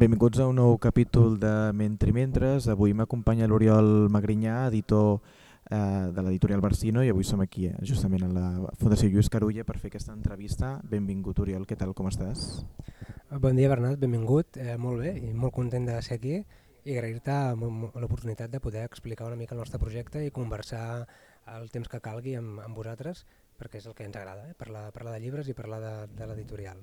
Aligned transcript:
Benvinguts 0.00 0.38
a 0.40 0.46
un 0.48 0.56
nou 0.56 0.78
capítol 0.80 1.34
de 1.36 1.50
Mentri 1.76 2.14
Mentres. 2.16 2.70
Avui 2.72 2.94
m'acompanya 2.96 3.44
l'Oriol 3.44 4.08
Magrinyà, 4.08 4.54
editor 4.70 5.18
eh, 5.68 6.06
de 6.16 6.22
l'editorial 6.24 6.62
Barsino, 6.64 7.02
i 7.04 7.10
avui 7.12 7.26
som 7.28 7.42
aquí, 7.44 7.66
eh, 7.68 7.74
justament 7.84 8.24
a 8.24 8.30
la 8.32 8.46
Fundació 8.80 9.10
Lluís 9.12 9.28
Carulla, 9.28 9.66
per 9.68 9.76
fer 9.76 9.90
aquesta 9.90 10.14
entrevista. 10.16 10.70
Benvingut, 10.88 11.42
Oriol, 11.44 11.68
què 11.68 11.76
tal, 11.76 11.92
com 11.92 12.08
estàs? 12.08 12.62
Bon 13.44 13.60
dia, 13.60 13.68
Bernat, 13.68 14.00
benvingut. 14.00 14.56
Eh, 14.56 14.78
molt 14.80 15.04
bé, 15.04 15.12
i 15.20 15.34
molt 15.36 15.52
content 15.58 15.92
de 15.92 16.00
ser 16.00 16.16
aquí 16.16 16.38
i 16.40 16.96
agrair-te 16.96 17.36
l'oportunitat 17.60 18.48
de 18.48 18.64
poder 18.64 18.86
explicar 18.88 19.28
una 19.28 19.36
mica 19.36 19.52
el 19.52 19.60
nostre 19.60 19.82
projecte 19.84 20.24
i 20.24 20.32
conversar 20.32 21.04
el 21.58 21.68
temps 21.68 21.92
que 21.92 22.00
calgui 22.00 22.38
amb, 22.40 22.64
amb 22.64 22.72
vosaltres, 22.72 23.26
perquè 23.60 23.84
és 23.84 23.92
el 23.92 23.92
que 23.98 24.08
ens 24.08 24.16
agrada, 24.16 24.48
eh? 24.48 24.56
parlar, 24.56 24.88
parlar 24.96 25.12
de 25.12 25.20
llibres 25.20 25.52
i 25.52 25.60
parlar 25.60 25.84
de, 25.84 25.94
de 26.16 26.32
l'editorial. 26.32 26.80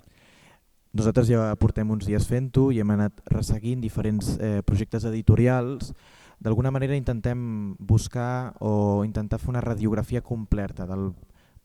Nosaltres 0.96 1.28
ja 1.30 1.50
portem 1.60 1.90
uns 1.92 2.08
dies 2.08 2.28
fent-ho 2.30 2.70
i 2.72 2.80
hem 2.82 2.94
anat 2.96 3.20
resseguint 3.34 3.82
diferents 3.84 4.36
eh, 4.40 4.62
projectes 4.66 5.06
editorials. 5.10 5.92
D'alguna 6.40 6.72
manera 6.72 6.96
intentem 6.96 7.76
buscar 7.80 8.54
o 8.62 9.04
intentar 9.04 9.40
fer 9.42 9.52
una 9.52 9.64
radiografia 9.64 10.22
completa 10.22 10.86
del 10.86 11.12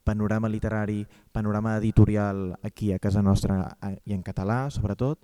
panorama 0.03 0.49
literari, 0.49 1.05
panorama 1.31 1.77
editorial 1.77 2.57
aquí 2.63 2.91
a 2.91 2.99
casa 2.99 3.21
nostra 3.21 3.77
i 4.03 4.13
en 4.13 4.23
català 4.23 4.67
sobretot. 4.69 5.21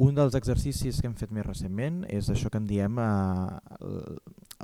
Un 0.00 0.14
dels 0.14 0.36
exercicis 0.36 1.00
que 1.00 1.08
hem 1.08 1.16
fet 1.16 1.32
més 1.32 1.46
recentment 1.46 2.04
és 2.08 2.28
això 2.32 2.50
que 2.52 2.60
en 2.60 2.68
diem 2.68 3.00
eh, 3.00 3.80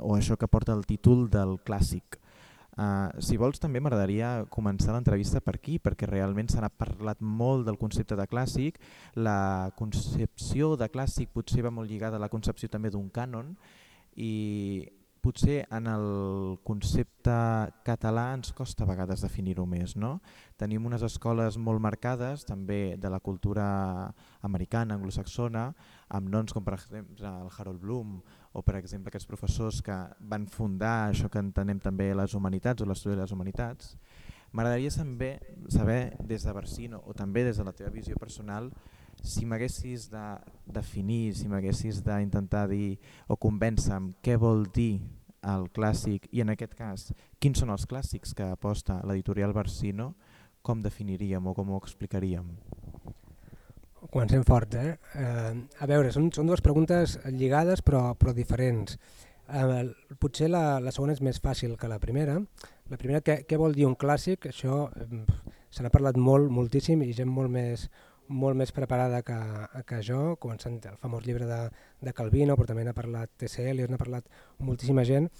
o 0.01 0.15
això 0.15 0.37
que 0.37 0.47
porta 0.47 0.73
el 0.77 0.85
títol 0.85 1.27
del 1.33 1.57
clàssic 1.65 2.19
Uh, 2.77 3.09
si 3.25 3.39
vols 3.41 3.57
també 3.57 3.81
m'agradaria 3.81 4.45
començar 4.53 4.93
l'entrevista 4.93 5.41
per 5.41 5.55
aquí 5.57 5.79
perquè 5.81 6.05
realment 6.05 6.51
s'ha 6.53 6.69
parlat 6.69 7.23
molt 7.25 7.65
del 7.65 7.79
concepte 7.81 8.13
de 8.15 8.27
clàssic, 8.29 8.77
la 9.17 9.71
concepció 9.79 10.75
de 10.77 10.85
clàssic 10.93 11.33
potser 11.33 11.65
va 11.65 11.73
molt 11.73 11.89
lligada 11.89 12.21
a 12.21 12.21
la 12.21 12.29
concepció 12.29 12.69
també 12.69 12.93
d'un 12.93 13.09
cànon 13.09 13.55
i 14.13 14.85
potser 15.27 15.65
en 15.75 15.89
el 15.91 16.05
concepte 16.63 17.33
català 17.83 18.29
ens 18.37 18.53
costa 18.55 18.85
a 18.85 18.87
vegades 18.87 19.25
definir-ho 19.25 19.65
més. 19.67 19.97
No? 19.99 20.19
Tenim 20.55 20.85
unes 20.87 21.03
escoles 21.03 21.57
molt 21.57 21.81
marcades 21.83 22.45
també 22.47 22.95
de 23.01 23.11
la 23.11 23.19
cultura 23.19 23.67
americana, 24.47 24.95
anglosaxona, 24.95 25.71
amb 26.07 26.29
noms 26.31 26.55
com 26.55 26.63
per 26.63 26.77
exemple 26.77 27.27
el 27.27 27.49
Harold 27.57 27.81
Bloom 27.81 28.19
o 28.57 28.63
per 28.65 28.79
exemple 28.79 29.11
aquests 29.11 29.29
professors 29.29 29.83
que 29.85 29.95
van 30.31 30.47
fundar 30.49 31.11
això 31.11 31.29
que 31.29 31.41
entenem 31.43 31.77
també 31.83 32.09
les 32.17 32.33
humanitats 32.33 32.81
o 32.81 32.87
l'estudi 32.89 33.13
de 33.13 33.21
les 33.21 33.33
humanitats, 33.35 33.91
m'agradaria 34.51 34.89
saber, 34.89 35.35
saber 35.69 35.99
des 36.25 36.47
de 36.47 36.53
Barsino 36.55 37.03
o 37.05 37.13
també 37.13 37.43
des 37.45 37.59
de 37.59 37.67
la 37.67 37.75
teva 37.77 37.93
visió 37.93 38.17
personal 38.17 38.71
si 39.21 39.45
m'haguessis 39.45 40.09
de 40.09 40.25
definir, 40.65 41.35
si 41.35 41.47
m'haguessis 41.47 42.01
d'intentar 42.05 42.65
dir 42.71 42.97
o 43.27 43.37
convèncer 43.37 43.99
què 44.25 44.37
vol 44.41 44.65
dir 44.73 45.03
el 45.45 45.69
clàssic 45.73 46.25
i 46.33 46.41
en 46.41 46.49
aquest 46.53 46.73
cas 46.77 47.11
quins 47.37 47.61
són 47.61 47.69
els 47.73 47.85
clàssics 47.85 48.33
que 48.33 48.49
aposta 48.57 49.03
l'editorial 49.05 49.53
Barsino, 49.53 50.15
com 50.65 50.81
definiríem 50.81 51.45
o 51.45 51.53
com 51.53 51.69
ho 51.71 51.77
explicaríem? 51.77 52.49
Comencem 54.11 54.43
forts, 54.45 54.75
eh? 54.77 54.97
eh 55.17 55.53
a 55.81 55.87
veure, 55.89 56.11
són, 56.13 56.29
són 56.31 56.47
dues 56.47 56.61
preguntes 56.61 57.17
lligades 57.33 57.81
però, 57.81 58.13
però 58.15 58.33
diferents. 58.33 58.97
Eh, 59.47 59.83
potser 60.19 60.51
la, 60.51 60.79
la 60.83 60.93
segona 60.93 61.15
és 61.15 61.23
més 61.25 61.39
fàcil 61.41 61.73
que 61.79 61.89
la 61.89 61.99
primera. 61.99 62.37
La 62.91 62.99
primera, 62.99 63.23
què, 63.25 63.41
què 63.47 63.57
vol 63.59 63.73
dir 63.75 63.87
un 63.87 63.95
clàssic? 63.99 64.49
Això 64.51 64.85
eh, 64.93 65.23
se 65.73 65.83
n'ha 65.83 65.93
parlat 65.93 66.19
molt, 66.21 66.51
moltíssim 66.53 67.01
i 67.03 67.13
gent 67.17 67.31
molt 67.31 67.51
més, 67.51 67.87
molt 68.27 68.59
més 68.59 68.71
preparada 68.75 69.23
que, 69.25 69.37
que 69.87 70.01
jo, 70.05 70.35
començant 70.39 70.77
el 70.91 70.99
famós 71.01 71.25
llibre 71.25 71.47
de, 71.49 71.61
de 72.03 72.13
Calvino, 72.13 72.55
però 72.55 72.69
també 72.69 72.85
n'ha 72.85 72.95
parlat 72.97 73.33
TCL, 73.39 73.87
n'ha 73.89 74.01
parlat 74.01 74.29
moltíssima 74.59 75.07
gent. 75.07 75.31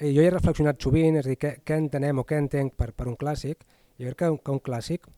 I 0.00 0.14
jo 0.16 0.24
he 0.24 0.32
reflexionat 0.32 0.80
sovint, 0.82 1.20
és 1.20 1.28
a 1.28 1.30
dir, 1.30 1.38
què, 1.38 1.54
què 1.64 1.78
entenem 1.78 2.20
o 2.20 2.26
què 2.26 2.40
entenc 2.40 2.74
per, 2.74 2.90
per 2.96 3.06
un 3.10 3.18
clàssic. 3.20 3.62
Jo 4.00 4.08
crec 4.08 4.22
que, 4.24 4.30
que 4.44 4.54
un 4.56 4.62
clàssic 4.64 5.08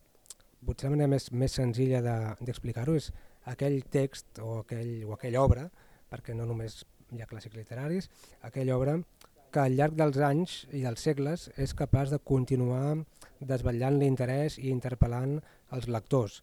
potser 0.65 0.89
la 0.89 0.95
manera 0.95 1.11
més, 1.11 1.29
més 1.31 1.55
senzilla 1.59 2.01
d'explicar-ho 2.03 2.95
de, 2.95 3.03
és 3.03 3.11
aquell 3.51 3.81
text 3.91 4.39
o, 4.39 4.59
aquell, 4.61 5.03
o 5.07 5.13
aquella 5.17 5.43
obra, 5.43 5.67
perquè 6.11 6.35
no 6.37 6.47
només 6.49 6.83
hi 7.13 7.21
ha 7.21 7.29
clàssics 7.29 7.57
literaris, 7.57 8.09
aquella 8.41 8.77
obra 8.77 8.97
que 9.53 9.61
al 9.61 9.75
llarg 9.77 9.93
dels 9.97 10.17
anys 10.25 10.55
i 10.73 10.81
dels 10.81 11.03
segles 11.05 11.45
és 11.61 11.75
capaç 11.77 12.09
de 12.13 12.19
continuar 12.31 12.97
desvetllant 13.39 13.99
l'interès 14.01 14.57
i 14.57 14.71
interpel·lant 14.73 15.37
els 15.77 15.87
lectors. 15.87 16.41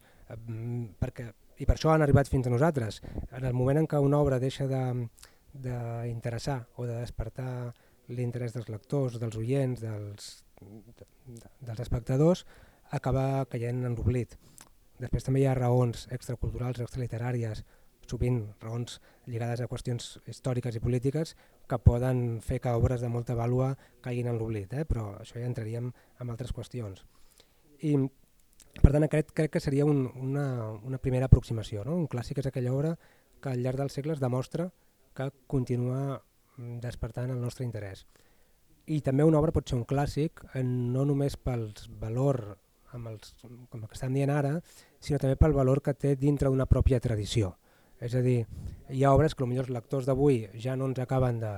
perquè, 1.01 1.33
I 1.59 1.67
per 1.67 1.75
això 1.75 1.91
han 1.93 2.03
arribat 2.03 2.29
fins 2.31 2.47
a 2.47 2.51
nosaltres. 2.51 3.01
En 3.37 3.45
el 3.45 3.53
moment 3.53 3.79
en 3.79 3.87
què 3.91 3.99
una 3.99 4.21
obra 4.23 4.39
deixa 4.39 4.67
d'interessar 4.71 6.59
de, 6.61 6.67
o 6.77 6.87
de 6.87 7.01
despertar 7.01 7.75
l'interès 8.09 8.55
dels 8.55 8.69
lectors, 8.69 9.19
dels 9.19 9.37
oients, 9.37 9.81
dels, 9.81 10.45
de, 10.61 11.07
de, 11.27 11.51
dels 11.67 11.81
espectadors, 11.81 12.47
acaba 12.91 13.45
caient 13.51 13.85
en 13.87 13.97
l'oblit. 13.97 14.37
Després 15.01 15.25
també 15.25 15.41
hi 15.41 15.47
ha 15.49 15.57
raons 15.57 16.07
extraculturals, 16.13 16.81
extraliteràries, 16.85 17.65
sovint 18.11 18.41
raons 18.63 18.99
lligades 19.31 19.63
a 19.63 19.69
qüestions 19.71 20.17
històriques 20.29 20.77
i 20.77 20.83
polítiques 20.83 21.37
que 21.71 21.79
poden 21.79 22.41
fer 22.45 22.59
que 22.61 22.73
obres 22.75 23.05
de 23.05 23.11
molta 23.13 23.37
vàlua 23.39 23.77
caiguin 24.05 24.33
en 24.33 24.39
l'oblit, 24.41 24.73
eh? 24.75 24.85
però 24.85 25.13
això 25.21 25.39
ja 25.39 25.47
entraríem 25.47 25.93
en 25.93 26.33
altres 26.35 26.53
qüestions. 26.57 27.05
I 27.87 27.95
per 28.83 28.93
tant 28.95 29.07
crec, 29.11 29.33
crec 29.35 29.55
que 29.55 29.63
seria 29.63 29.87
un, 29.87 30.05
una, 30.15 30.47
una 30.87 30.99
primera 30.99 31.31
aproximació. 31.31 31.85
No? 31.87 31.97
Un 31.97 32.09
clàssic 32.11 32.43
és 32.43 32.51
aquella 32.51 32.75
obra 32.75 32.97
que 33.41 33.53
al 33.53 33.63
llarg 33.65 33.81
dels 33.81 33.97
segles 33.97 34.21
demostra 34.21 34.69
que 35.17 35.31
continua 35.51 36.21
despertant 36.83 37.33
el 37.33 37.41
nostre 37.41 37.65
interès. 37.67 38.05
I 38.91 39.01
també 39.07 39.25
una 39.25 39.39
obra 39.39 39.55
pot 39.55 39.69
ser 39.69 39.79
un 39.79 39.87
clàssic 39.89 40.43
no 40.65 41.07
només 41.09 41.37
pel 41.39 41.69
valor 42.03 42.59
amb 42.97 43.11
els, 43.13 43.35
com 43.43 43.83
el 43.83 43.89
que 43.89 43.97
estem 43.99 44.15
dient 44.15 44.33
ara, 44.35 44.57
sinó 45.01 45.19
també 45.23 45.39
pel 45.41 45.57
valor 45.57 45.83
que 45.83 45.95
té 45.95 46.15
dintre 46.17 46.51
d'una 46.51 46.69
pròpia 46.71 47.01
tradició. 47.01 47.55
És 48.01 48.15
a 48.17 48.23
dir, 48.25 48.47
hi 48.89 49.05
ha 49.05 49.13
obres 49.13 49.35
que 49.37 49.45
potser 49.45 49.65
els 49.67 49.75
lectors 49.75 50.09
d'avui 50.09 50.47
ja 50.59 50.77
no 50.77 50.89
ens 50.89 51.03
acaben 51.03 51.41
de, 51.43 51.53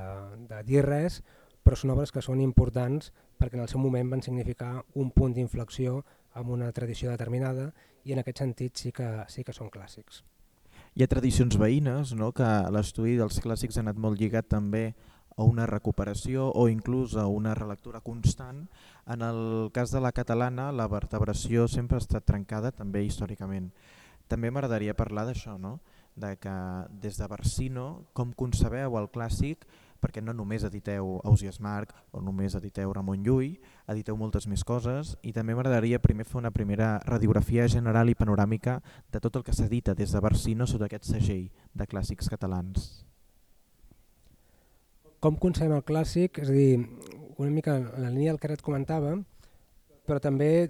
de 0.51 0.63
dir 0.67 0.83
res, 0.83 1.21
però 1.63 1.79
són 1.79 1.95
obres 1.95 2.11
que 2.11 2.23
són 2.25 2.43
importants 2.43 3.13
perquè 3.39 3.57
en 3.59 3.63
el 3.63 3.71
seu 3.71 3.81
moment 3.83 4.11
van 4.11 4.23
significar 4.23 4.83
un 4.99 5.13
punt 5.15 5.35
d'inflexió 5.37 6.01
amb 6.39 6.51
una 6.51 6.73
tradició 6.75 7.11
determinada 7.13 7.71
i 8.05 8.15
en 8.15 8.23
aquest 8.23 8.43
sentit 8.43 8.79
sí 8.79 8.93
que, 8.93 9.09
sí 9.31 9.45
que 9.47 9.55
són 9.55 9.71
clàssics. 9.71 10.25
Hi 10.93 11.05
ha 11.05 11.09
tradicions 11.09 11.57
veïnes, 11.57 12.13
no? 12.19 12.33
que 12.37 12.49
l'estudi 12.75 13.15
dels 13.17 13.39
clàssics 13.41 13.79
ha 13.79 13.85
anat 13.85 14.01
molt 14.01 14.21
lligat 14.21 14.51
també 14.51 14.91
a 15.37 15.45
una 15.45 15.67
recuperació 15.67 16.51
o 16.55 16.69
inclús 16.69 17.17
a 17.17 17.27
una 17.27 17.55
relectura 17.55 18.01
constant. 18.01 18.67
En 19.07 19.23
el 19.23 19.71
cas 19.73 19.91
de 19.91 20.01
la 20.01 20.13
catalana 20.13 20.71
la 20.73 20.89
vertebració 20.89 21.69
sempre 21.69 21.97
ha 21.97 22.05
estat 22.05 22.27
trencada 22.29 22.73
també 22.73 23.05
històricament. 23.05 23.73
També 24.29 24.51
m'agradaria 24.51 24.97
parlar 24.97 25.27
d'això, 25.29 25.59
no? 25.59 25.81
de 26.15 26.37
que 26.37 26.53
des 27.01 27.17
de 27.17 27.27
Barsino 27.27 28.05
com 28.13 28.33
concebeu 28.37 28.99
el 29.01 29.09
clàssic 29.09 29.65
perquè 30.03 30.21
no 30.21 30.35
només 30.35 30.65
editeu 30.67 31.21
Ausias 31.25 31.61
Marc 31.63 31.95
o 32.11 32.21
només 32.21 32.57
editeu 32.59 32.93
Ramon 32.93 33.23
Llull, 33.25 33.55
editeu 33.89 34.19
moltes 34.19 34.49
més 34.51 34.65
coses 34.67 35.15
i 35.23 35.33
també 35.33 35.55
m'agradaria 35.55 36.03
primer 36.03 36.27
fer 36.27 36.41
una 36.43 36.51
primera 36.51 36.97
radiografia 37.07 37.69
general 37.69 38.11
i 38.11 38.19
panoràmica 38.19 38.81
de 39.13 39.23
tot 39.23 39.39
el 39.39 39.47
que 39.47 39.57
s'edita 39.57 39.95
des 39.95 40.13
de 40.13 40.21
Barsino 40.21 40.67
sota 40.67 40.91
aquest 40.91 41.09
segell 41.15 41.49
de 41.73 41.89
clàssics 41.89 42.29
catalans 42.29 43.07
com 45.23 45.39
concebem 45.39 45.77
el 45.77 45.85
clàssic, 45.87 46.41
és 46.43 46.51
a 46.51 46.55
dir, 46.55 46.83
una 47.39 47.51
mica 47.55 47.77
en 47.79 47.87
la 48.03 48.11
línia 48.11 48.33
del 48.33 48.41
que 48.43 48.49
ara 48.49 48.59
et 48.59 48.65
comentava, 48.67 49.15
però 50.09 50.19
també 50.19 50.69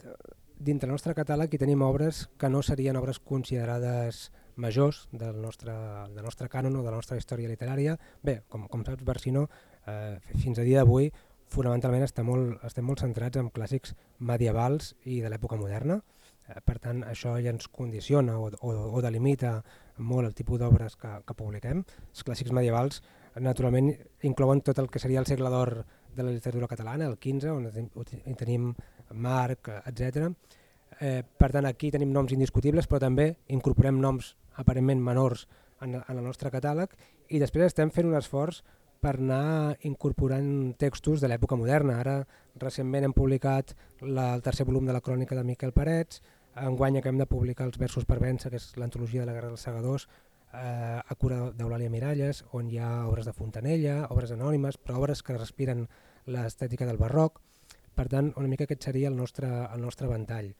dintre 0.62 0.86
el 0.86 0.92
nostre 0.92 1.14
catàleg 1.16 1.54
hi 1.54 1.60
tenim 1.62 1.82
obres 1.82 2.26
que 2.38 2.50
no 2.52 2.60
serien 2.62 2.98
obres 3.00 3.18
considerades 3.18 4.28
majors 4.60 5.06
del 5.10 5.40
nostre, 5.40 5.72
del 6.12 6.22
nostre 6.22 6.50
cànon 6.52 6.76
o 6.76 6.82
de 6.84 6.90
la 6.90 6.98
nostra 7.00 7.16
història 7.16 7.48
literària. 7.48 7.96
Bé, 8.22 8.42
com, 8.52 8.68
com 8.68 8.84
saps, 8.84 9.04
Barsino, 9.08 9.46
eh, 9.88 10.20
fins 10.44 10.60
a 10.60 10.66
dia 10.68 10.82
d'avui, 10.82 11.08
fonamentalment 11.52 12.04
està 12.04 12.22
molt, 12.24 12.60
estem 12.68 12.84
molt 12.84 13.00
centrats 13.00 13.40
en 13.40 13.48
clàssics 13.56 13.96
medievals 14.20 14.92
i 15.08 15.22
de 15.24 15.32
l'època 15.32 15.56
moderna. 15.56 16.02
Eh, 16.46 16.60
per 16.60 16.76
tant, 16.76 17.00
això 17.08 17.38
ja 17.40 17.56
ens 17.56 17.72
condiciona 17.72 18.36
o, 18.36 18.52
o, 18.60 18.76
o 18.92 19.02
delimita 19.02 19.56
molt 19.96 20.28
el 20.28 20.36
tipus 20.36 20.60
d'obres 20.60 21.00
que, 21.00 21.16
que 21.24 21.40
publiquem. 21.40 21.82
Els 22.12 22.28
clàssics 22.28 22.52
medievals 22.52 23.00
naturalment 23.40 23.92
inclouen 24.28 24.60
tot 24.60 24.78
el 24.78 24.90
que 24.90 25.00
seria 25.00 25.20
el 25.20 25.26
segle 25.26 25.50
d'or 25.50 25.84
de 26.14 26.22
la 26.22 26.30
literatura 26.30 26.68
catalana, 26.68 27.06
el 27.06 27.18
15, 27.18 27.50
on 27.52 28.36
tenim 28.36 28.72
Marc, 29.12 29.70
etc. 29.86 30.28
Eh, 31.00 31.22
per 31.24 31.50
tant, 31.52 31.66
aquí 31.66 31.90
tenim 31.90 32.12
noms 32.12 32.32
indiscutibles, 32.36 32.86
però 32.86 33.00
també 33.00 33.32
incorporem 33.48 34.00
noms 34.00 34.34
aparentment 34.60 35.00
menors 35.00 35.46
en, 35.80 35.96
en 35.96 36.18
el 36.18 36.24
nostre 36.24 36.52
catàleg 36.52 36.92
i 37.32 37.40
després 37.40 37.70
estem 37.70 37.90
fent 37.90 38.10
un 38.10 38.18
esforç 38.18 38.60
per 39.02 39.16
anar 39.16 39.78
incorporant 39.88 40.76
textos 40.78 41.22
de 41.22 41.30
l'època 41.30 41.56
moderna. 41.58 41.98
Ara 41.98 42.20
recentment 42.60 43.08
hem 43.08 43.16
publicat 43.16 43.72
la, 44.02 44.34
el 44.36 44.44
tercer 44.44 44.66
volum 44.68 44.86
de 44.86 44.94
la 44.94 45.02
crònica 45.02 45.34
de 45.34 45.42
Miquel 45.48 45.72
Parets, 45.74 46.20
enguany 46.60 46.98
acabem 47.00 47.18
de 47.18 47.26
publicar 47.26 47.66
els 47.66 47.78
versos 47.80 48.04
per 48.04 48.20
vèncer, 48.20 48.52
que 48.52 48.60
és 48.60 48.68
l'antologia 48.76 49.22
de 49.22 49.30
la 49.30 49.34
Guerra 49.38 49.50
dels 49.50 49.64
Segadors, 49.64 50.06
eh, 50.52 51.00
a 51.00 51.14
cura 51.18 51.50
d'Eulàlia 51.56 51.90
Miralles, 51.92 52.42
on 52.58 52.68
hi 52.70 52.78
ha 52.78 53.06
obres 53.08 53.28
de 53.28 53.34
Fontanella, 53.36 54.06
obres 54.14 54.34
anònimes, 54.34 54.78
però 54.78 55.00
obres 55.00 55.22
que 55.22 55.38
respiren 55.38 55.86
l'estètica 56.26 56.86
del 56.88 57.00
barroc. 57.00 57.40
Per 57.94 58.06
tant, 58.08 58.32
una 58.40 58.48
mica 58.48 58.64
aquest 58.64 58.88
seria 58.88 59.10
el 59.12 59.16
nostre, 59.16 59.48
el 59.48 59.82
nostre 59.84 60.08
ventall. 60.08 60.52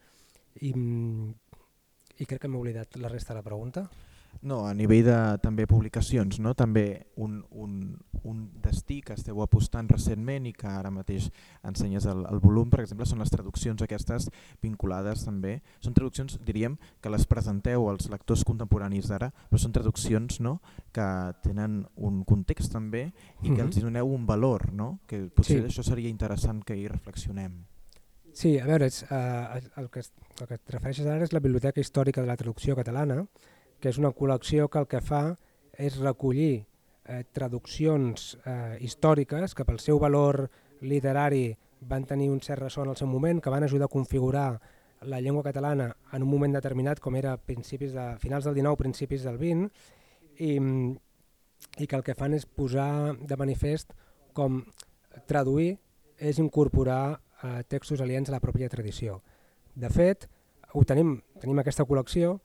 I, 0.61 0.73
i 0.73 2.25
crec 2.29 2.43
que 2.43 2.49
m'he 2.49 2.59
oblidat 2.59 2.97
la 3.01 3.09
resta 3.09 3.33
de 3.33 3.39
la 3.39 3.47
pregunta. 3.47 3.87
No, 4.41 4.65
a 4.67 4.73
nivell 4.75 5.05
de 5.05 5.17
també 5.43 5.65
publicacions, 5.69 6.39
no? 6.43 6.51
també 6.57 7.05
un, 7.15 7.37
un, 7.51 7.95
un 8.27 8.39
destí 8.63 8.99
que 9.05 9.15
esteu 9.15 9.39
apostant 9.43 9.87
recentment 9.91 10.47
i 10.49 10.53
que 10.57 10.67
ara 10.67 10.91
mateix 10.91 11.29
ensenyes 11.63 12.07
el, 12.11 12.25
el 12.27 12.41
volum, 12.43 12.71
per 12.71 12.81
exemple, 12.83 13.07
són 13.07 13.23
les 13.23 13.31
traduccions 13.31 13.83
aquestes 13.85 14.27
vinculades 14.63 15.23
també. 15.23 15.57
Són 15.79 15.95
traduccions, 15.95 16.39
diríem, 16.43 16.75
que 16.99 17.11
les 17.13 17.27
presenteu 17.29 17.87
als 17.87 18.09
lectors 18.11 18.43
contemporanis 18.47 19.07
d'ara, 19.11 19.31
però 19.49 19.61
són 19.61 19.75
traduccions 19.75 20.41
no? 20.43 20.57
que 20.91 21.07
tenen 21.45 21.83
un 21.95 22.23
context 22.27 22.73
també 22.75 23.05
i 23.43 23.53
que 23.53 23.61
els 23.63 23.79
doneu 23.79 24.11
un 24.11 24.25
valor, 24.27 24.73
no? 24.73 24.97
que 25.07 25.27
potser 25.31 25.61
sí. 25.61 25.69
això 25.71 25.87
seria 25.87 26.11
interessant 26.11 26.65
que 26.67 26.75
hi 26.75 26.89
reflexionem. 26.91 27.61
Sí, 28.33 28.55
a 28.57 28.65
veure, 28.65 28.87
és, 28.89 29.03
uh, 29.13 29.59
el, 29.77 29.89
que, 29.93 30.01
el 30.41 30.47
que 30.49 30.55
et 30.57 30.71
refereixes 30.73 31.05
ara 31.05 31.25
és 31.27 31.33
la 31.35 31.41
Biblioteca 31.43 31.81
Històrica 31.81 32.23
de 32.23 32.27
la 32.27 32.37
Traducció 32.39 32.75
Catalana, 32.75 33.19
que 33.83 33.91
és 33.91 33.99
una 33.99 34.13
col·lecció 34.15 34.69
que 34.71 34.79
el 34.79 34.87
que 34.87 35.01
fa 35.03 35.33
és 35.75 35.97
recollir 35.99 36.63
eh, 36.63 37.23
traduccions 37.35 38.37
eh, 38.47 38.77
històriques 38.79 39.51
que 39.51 39.65
pel 39.67 39.81
seu 39.83 39.99
valor 39.99 40.45
literari 40.79 41.49
van 41.83 42.05
tenir 42.07 42.29
un 42.31 42.39
cert 42.39 42.63
ressò 42.63 42.85
en 42.85 42.93
el 42.93 42.95
seu 42.95 43.09
moment, 43.11 43.41
que 43.43 43.51
van 43.51 43.65
ajudar 43.67 43.89
a 43.89 43.91
configurar 43.91 44.61
la 45.03 45.19
llengua 45.19 45.43
catalana 45.43 45.89
en 46.13 46.23
un 46.23 46.29
moment 46.31 46.55
determinat 46.55 47.01
com 47.03 47.17
era 47.19 47.35
principis 47.35 47.91
de, 47.91 48.05
finals 48.23 48.47
del 48.47 48.55
19, 48.55 48.79
principis 48.79 49.27
del 49.27 49.35
20, 49.41 49.67
i, 50.39 50.53
i 51.83 51.87
que 51.87 51.99
el 51.99 52.05
que 52.07 52.15
fan 52.15 52.37
és 52.39 52.47
posar 52.47 53.17
de 53.19 53.39
manifest 53.39 53.91
com 54.31 54.61
traduir 55.27 55.73
és 56.23 56.39
incorporar 56.39 57.19
eh, 57.43 57.67
textos 57.67 57.99
aliens 57.99 58.31
a 58.31 58.37
la 58.37 58.41
pròpia 58.43 58.71
tradició. 58.71 59.19
De 59.75 59.91
fet, 59.91 60.29
ho 60.71 60.87
tenim, 60.87 61.17
tenim 61.43 61.59
aquesta 61.59 61.83
col·lecció, 61.83 62.37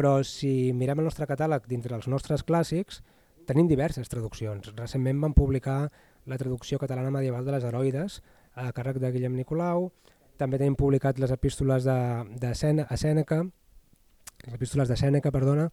però 0.00 0.22
si 0.24 0.72
mirem 0.72 1.02
el 1.02 1.10
nostre 1.10 1.26
catàleg 1.28 1.66
dintre 1.68 1.92
els 1.92 2.06
nostres 2.08 2.40
clàssics, 2.48 3.02
tenim 3.44 3.66
diverses 3.68 4.08
traduccions. 4.08 4.70
Recentment 4.72 5.18
vam 5.20 5.34
publicar 5.36 5.90
la 6.24 6.38
traducció 6.40 6.78
catalana 6.80 7.10
medieval 7.12 7.44
de 7.44 7.52
les 7.52 7.66
heroides 7.68 8.22
a 8.56 8.70
càrrec 8.72 8.96
de 9.02 9.10
Guillem 9.12 9.36
Nicolau, 9.36 9.90
també 10.40 10.56
tenim 10.56 10.78
publicat 10.80 11.20
les 11.20 11.34
epístoles 11.34 11.84
de, 11.84 11.98
de 12.40 12.54
Sène, 12.56 12.86
a 12.88 12.96
Sèneca, 12.96 13.42
les 14.46 14.54
epístoles 14.56 14.88
de 14.88 14.96
Sèneca, 14.96 15.32
perdona, 15.34 15.68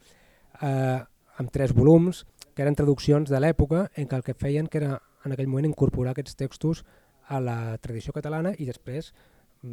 eh, 0.60 1.00
amb 1.40 1.54
tres 1.56 1.72
volums, 1.78 2.26
que 2.52 2.66
eren 2.66 2.76
traduccions 2.76 3.32
de 3.32 3.40
l'època 3.40 3.86
en 3.96 4.12
què 4.12 4.20
el 4.20 4.28
que 4.28 4.36
feien 4.36 4.68
que 4.68 4.82
era 4.82 4.98
en 5.24 5.38
aquell 5.38 5.48
moment 5.48 5.70
incorporar 5.70 6.12
aquests 6.12 6.36
textos 6.36 6.84
a 7.32 7.40
la 7.40 7.78
tradició 7.80 8.12
catalana 8.12 8.52
i 8.60 8.68
després 8.68 9.14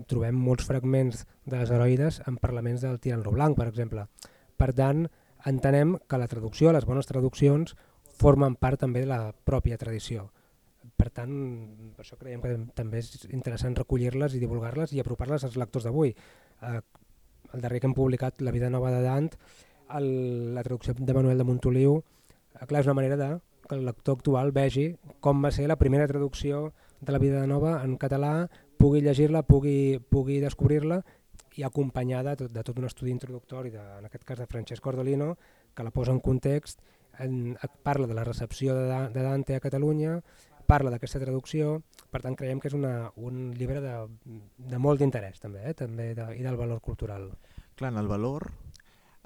trobem 0.07 0.39
molts 0.39 0.71
fragments 0.71 1.27
de 1.43 1.59
les 1.59 1.75
heroides 1.75 2.23
en 2.29 2.39
parlaments 2.39 2.87
del 2.87 3.00
Tirant-lo 3.03 3.35
Blanc, 3.35 3.59
per 3.59 3.67
exemple. 3.73 4.07
Per 4.61 4.71
tant, 4.77 5.05
entenem 5.51 5.97
que 6.09 6.21
la 6.21 6.29
traducció, 6.31 6.73
les 6.73 6.87
bones 6.89 7.09
traduccions, 7.09 7.75
formen 8.15 8.56
part 8.56 8.81
també 8.81 9.03
de 9.05 9.11
la 9.11 9.33
pròpia 9.33 9.79
tradició. 9.81 10.29
Per 10.97 11.09
tant, 11.11 11.33
per 11.97 12.05
això 12.05 12.19
creiem 12.21 12.43
que 12.45 12.55
també 12.77 13.01
és 13.03 13.27
interessant 13.33 13.75
recollir-les 13.77 14.37
i 14.37 14.43
divulgar-les 14.43 14.93
i 14.95 15.01
apropar-les 15.03 15.45
als 15.47 15.56
lectors 15.61 15.89
d'avui. 15.89 16.15
Eh, 16.15 16.81
el 17.55 17.62
darrer 17.62 17.81
que 17.81 17.89
hem 17.89 17.97
publicat, 17.97 18.43
La 18.43 18.53
vida 18.53 18.71
nova 18.71 18.93
de 18.93 19.03
Dant, 19.03 19.31
el, 19.99 20.55
la 20.55 20.62
traducció 20.62 20.95
de 20.99 21.15
Manuel 21.15 21.39
de 21.39 21.49
Montoliu, 21.49 21.99
eh, 21.99 22.67
clar, 22.67 22.81
és 22.81 22.87
una 22.87 22.99
manera 23.00 23.17
de 23.17 23.31
que 23.69 23.75
el 23.75 23.85
lector 23.87 24.19
actual 24.19 24.53
vegi 24.53 24.91
com 25.25 25.43
va 25.45 25.50
ser 25.50 25.67
la 25.69 25.79
primera 25.81 26.07
traducció 26.07 26.73
de 27.00 27.12
la 27.12 27.19
vida 27.19 27.47
nova 27.47 27.79
en 27.83 27.97
català, 27.97 28.50
pugui 28.79 29.00
llegir-la, 29.00 29.43
pugui, 29.43 30.00
pugui 30.11 30.41
descobrir-la 30.41 31.03
i 31.56 31.62
acompanyada 31.62 32.35
de, 32.37 32.49
de 32.49 32.62
tot 32.67 32.79
un 32.79 32.89
estudi 32.89 33.12
introductori, 33.15 33.71
de, 33.71 33.83
en 33.99 34.09
aquest 34.09 34.25
cas 34.25 34.41
de 34.41 34.49
Francesc 34.51 34.87
Ordolino, 34.87 35.35
que 35.75 35.85
la 35.87 35.93
posa 35.95 36.12
en 36.12 36.21
context, 36.21 36.81
en, 37.19 37.56
parla 37.83 38.06
de 38.06 38.15
la 38.15 38.25
recepció 38.25 38.75
de, 38.75 39.09
de 39.15 39.23
Dante 39.23 39.55
a 39.55 39.62
Catalunya, 39.62 40.19
parla 40.67 40.91
d'aquesta 40.91 41.21
traducció, 41.21 41.79
per 42.11 42.23
tant 42.25 42.37
creiem 42.39 42.61
que 42.61 42.71
és 42.71 42.77
una, 42.77 43.11
un 43.21 43.53
llibre 43.59 43.83
de, 43.85 43.95
de 44.71 44.81
molt 44.81 45.03
d'interès 45.03 45.43
també, 45.43 45.65
eh? 45.69 45.75
també 45.79 46.12
de, 46.17 46.31
i 46.39 46.43
del 46.43 46.59
valor 46.59 46.81
cultural. 46.81 47.31
Clar, 47.77 47.93
en 47.93 48.00
el 48.00 48.09
valor, 48.09 48.49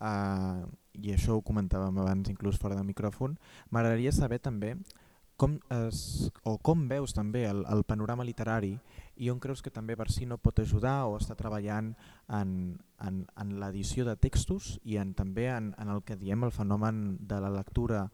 eh, 0.03 0.65
i 0.99 1.15
això 1.15 1.39
ho 1.39 1.45
comentàvem 1.47 2.01
abans 2.03 2.31
inclús 2.33 2.59
fora 2.59 2.77
del 2.79 2.89
micròfon, 2.89 3.39
m'agradaria 3.71 4.13
saber 4.13 4.41
també 4.43 4.75
com, 5.39 5.55
es, 5.71 6.31
o 6.43 6.57
com 6.59 6.89
veus 6.91 7.15
també 7.15 7.47
el, 7.47 7.63
el 7.71 7.85
panorama 7.87 8.27
literari 8.27 8.75
i 9.19 9.31
on 9.31 9.41
creus 9.43 9.63
que 9.63 9.73
també 9.75 9.97
Barsino 9.99 10.39
pot 10.39 10.61
ajudar 10.63 11.09
o 11.09 11.17
està 11.19 11.37
treballant 11.39 11.93
en, 12.29 12.51
en, 13.05 13.23
en 13.37 13.55
l'edició 13.61 14.07
de 14.07 14.17
textos 14.17 14.77
i 14.85 14.99
en, 15.03 15.15
també 15.19 15.49
en, 15.53 15.73
en 15.79 15.95
el 15.95 16.03
que 16.07 16.17
diem 16.17 16.47
el 16.47 16.55
fenomen 16.55 17.19
de 17.21 17.41
la 17.43 17.53
lectura? 17.53 18.07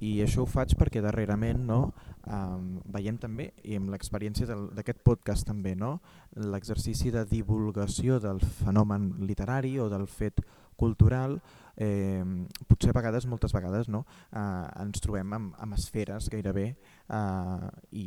I 0.00 0.22
això 0.24 0.46
ho 0.46 0.48
faig 0.48 0.72
perquè 0.80 1.02
darrerament 1.04 1.66
no, 1.68 1.80
um, 2.24 2.78
veiem 2.94 3.18
també, 3.20 3.50
i 3.68 3.76
amb 3.76 3.92
l'experiència 3.92 4.48
d'aquest 4.48 5.02
podcast 5.04 5.44
també, 5.48 5.74
no, 5.76 5.98
l'exercici 6.40 7.12
de 7.12 7.26
divulgació 7.28 8.16
del 8.20 8.40
fenomen 8.62 9.10
literari 9.20 9.76
o 9.78 9.90
del 9.92 10.06
fet 10.08 10.40
cultural 10.80 11.36
eh, 11.76 12.24
potser 12.66 12.90
a 12.90 12.96
vegades, 12.96 13.26
moltes 13.28 13.52
vegades, 13.52 13.88
no, 13.92 14.06
eh, 14.32 14.64
ens 14.82 15.04
trobem 15.04 15.36
amb, 15.36 15.52
amb 15.60 15.76
esferes 15.76 16.30
gairebé 16.32 16.70
eh, 16.72 17.68
i 17.92 18.06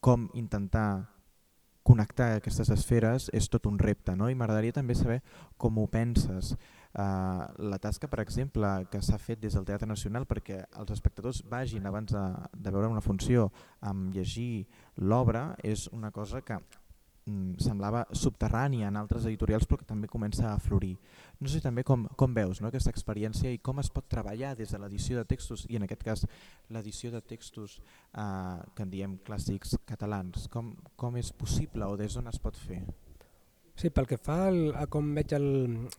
com 0.00 0.28
intentar 0.34 0.88
connectar 1.86 2.32
aquestes 2.36 2.70
esferes 2.74 3.28
és 3.36 3.46
tot 3.52 3.68
un 3.70 3.78
repte 3.78 4.16
no? 4.18 4.30
i 4.30 4.34
m'agradaria 4.34 4.74
també 4.74 4.96
saber 4.98 5.20
com 5.56 5.78
ho 5.78 5.86
penses. 5.90 6.56
Uh, 6.96 7.44
la 7.68 7.76
tasca, 7.78 8.08
per 8.08 8.22
exemple, 8.22 8.70
que 8.90 9.02
s'ha 9.04 9.18
fet 9.20 9.42
des 9.42 9.54
del 9.54 9.66
Teatre 9.68 9.88
Nacional 9.88 10.24
perquè 10.26 10.62
els 10.80 10.94
espectadors 10.94 11.42
vagin 11.50 11.86
abans 11.86 12.14
de, 12.16 12.24
de 12.56 12.72
veure 12.72 12.88
una 12.88 13.04
funció 13.04 13.50
amb 13.84 14.14
llegir 14.16 14.66
l'obra 14.96 15.50
és 15.62 15.86
una 15.92 16.10
cosa 16.10 16.40
que 16.40 16.56
semblava 17.58 18.04
subterrània 18.14 18.86
en 18.86 18.96
altres 19.00 19.24
editorials 19.26 19.66
però 19.66 19.80
que 19.80 19.88
també 19.88 20.06
comença 20.06 20.52
a 20.52 20.58
florir. 20.62 20.94
No 21.42 21.50
sé 21.50 21.58
també 21.60 21.82
com, 21.84 22.04
com 22.16 22.34
veus 22.34 22.60
no, 22.62 22.70
aquesta 22.70 22.92
experiència 22.94 23.50
i 23.50 23.58
com 23.58 23.80
es 23.82 23.90
pot 23.90 24.06
treballar 24.08 24.54
des 24.56 24.70
de 24.70 24.78
l'edició 24.78 25.18
de 25.18 25.26
textos 25.26 25.64
i 25.68 25.76
en 25.76 25.86
aquest 25.88 26.04
cas 26.06 26.22
l'edició 26.70 27.10
de 27.10 27.20
textos 27.20 27.80
eh, 28.14 28.60
que 28.74 28.86
en 28.86 28.92
diem 28.92 29.18
clàssics 29.26 29.74
catalans. 29.88 30.46
Com, 30.52 30.76
com 30.96 31.18
és 31.18 31.32
possible 31.34 31.88
o 31.90 31.96
des 31.98 32.14
d'on 32.14 32.30
es 32.30 32.38
pot 32.38 32.56
fer? 32.56 32.84
Sí, 33.76 33.90
pel 33.90 34.06
que 34.08 34.16
fa 34.16 34.46
a 34.48 34.86
com 34.88 35.10
veig 35.16 35.34
el, 35.36 35.48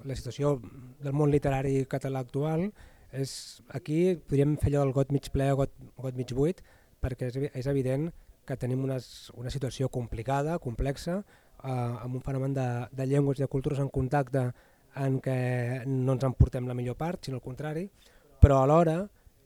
la 0.08 0.16
situació 0.18 0.56
del 1.04 1.14
món 1.14 1.30
literari 1.30 1.84
català 1.90 2.24
actual, 2.24 2.72
és, 3.12 3.34
aquí 3.76 4.16
podríem 4.16 4.56
fer 4.58 4.72
allò 4.72 4.86
del 4.86 4.96
got 4.96 5.12
mig 5.14 5.30
ple 5.34 5.52
o 5.54 5.60
got, 5.60 5.76
got 6.00 6.18
mig 6.18 6.34
buit, 6.34 6.64
perquè 7.04 7.30
és, 7.30 7.38
és 7.52 7.70
evident 7.70 8.08
que 8.10 8.27
que 8.48 8.58
tenim 8.58 8.84
una, 8.86 8.98
una 9.36 9.52
situació 9.52 9.90
complicada, 9.94 10.58
complexa, 10.64 11.20
eh, 11.64 11.70
amb 11.70 12.16
un 12.16 12.24
fenomen 12.24 12.56
de, 12.56 12.68
de 12.92 13.08
llengües 13.10 13.40
i 13.40 13.46
de 13.46 13.52
cultures 13.52 13.84
en 13.84 13.92
contacte 13.94 14.48
en 14.98 15.20
què 15.22 15.38
no 15.86 16.16
ens 16.16 16.26
en 16.26 16.34
portem 16.38 16.68
la 16.68 16.76
millor 16.78 16.98
part, 16.98 17.26
sinó 17.26 17.38
al 17.38 17.46
contrari, 17.46 17.86
però 18.42 18.64
alhora 18.64 19.04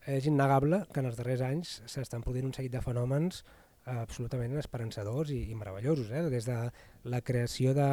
és 0.07 0.25
innegable 0.25 0.85
que 0.93 1.01
en 1.01 1.09
els 1.09 1.17
darrers 1.17 1.43
anys 1.45 1.81
s'estan 1.89 2.23
produint 2.23 2.47
un 2.49 2.55
seguit 2.55 2.73
de 2.73 2.81
fenòmens 2.81 3.41
eh, 3.41 3.97
absolutament 3.97 4.57
esperançadors 4.61 5.31
i, 5.33 5.43
i 5.51 5.57
meravellosos, 5.57 6.09
eh? 6.11 6.23
des 6.33 6.47
de 6.47 6.57
la 7.03 7.21
creació 7.21 7.75
de, 7.77 7.89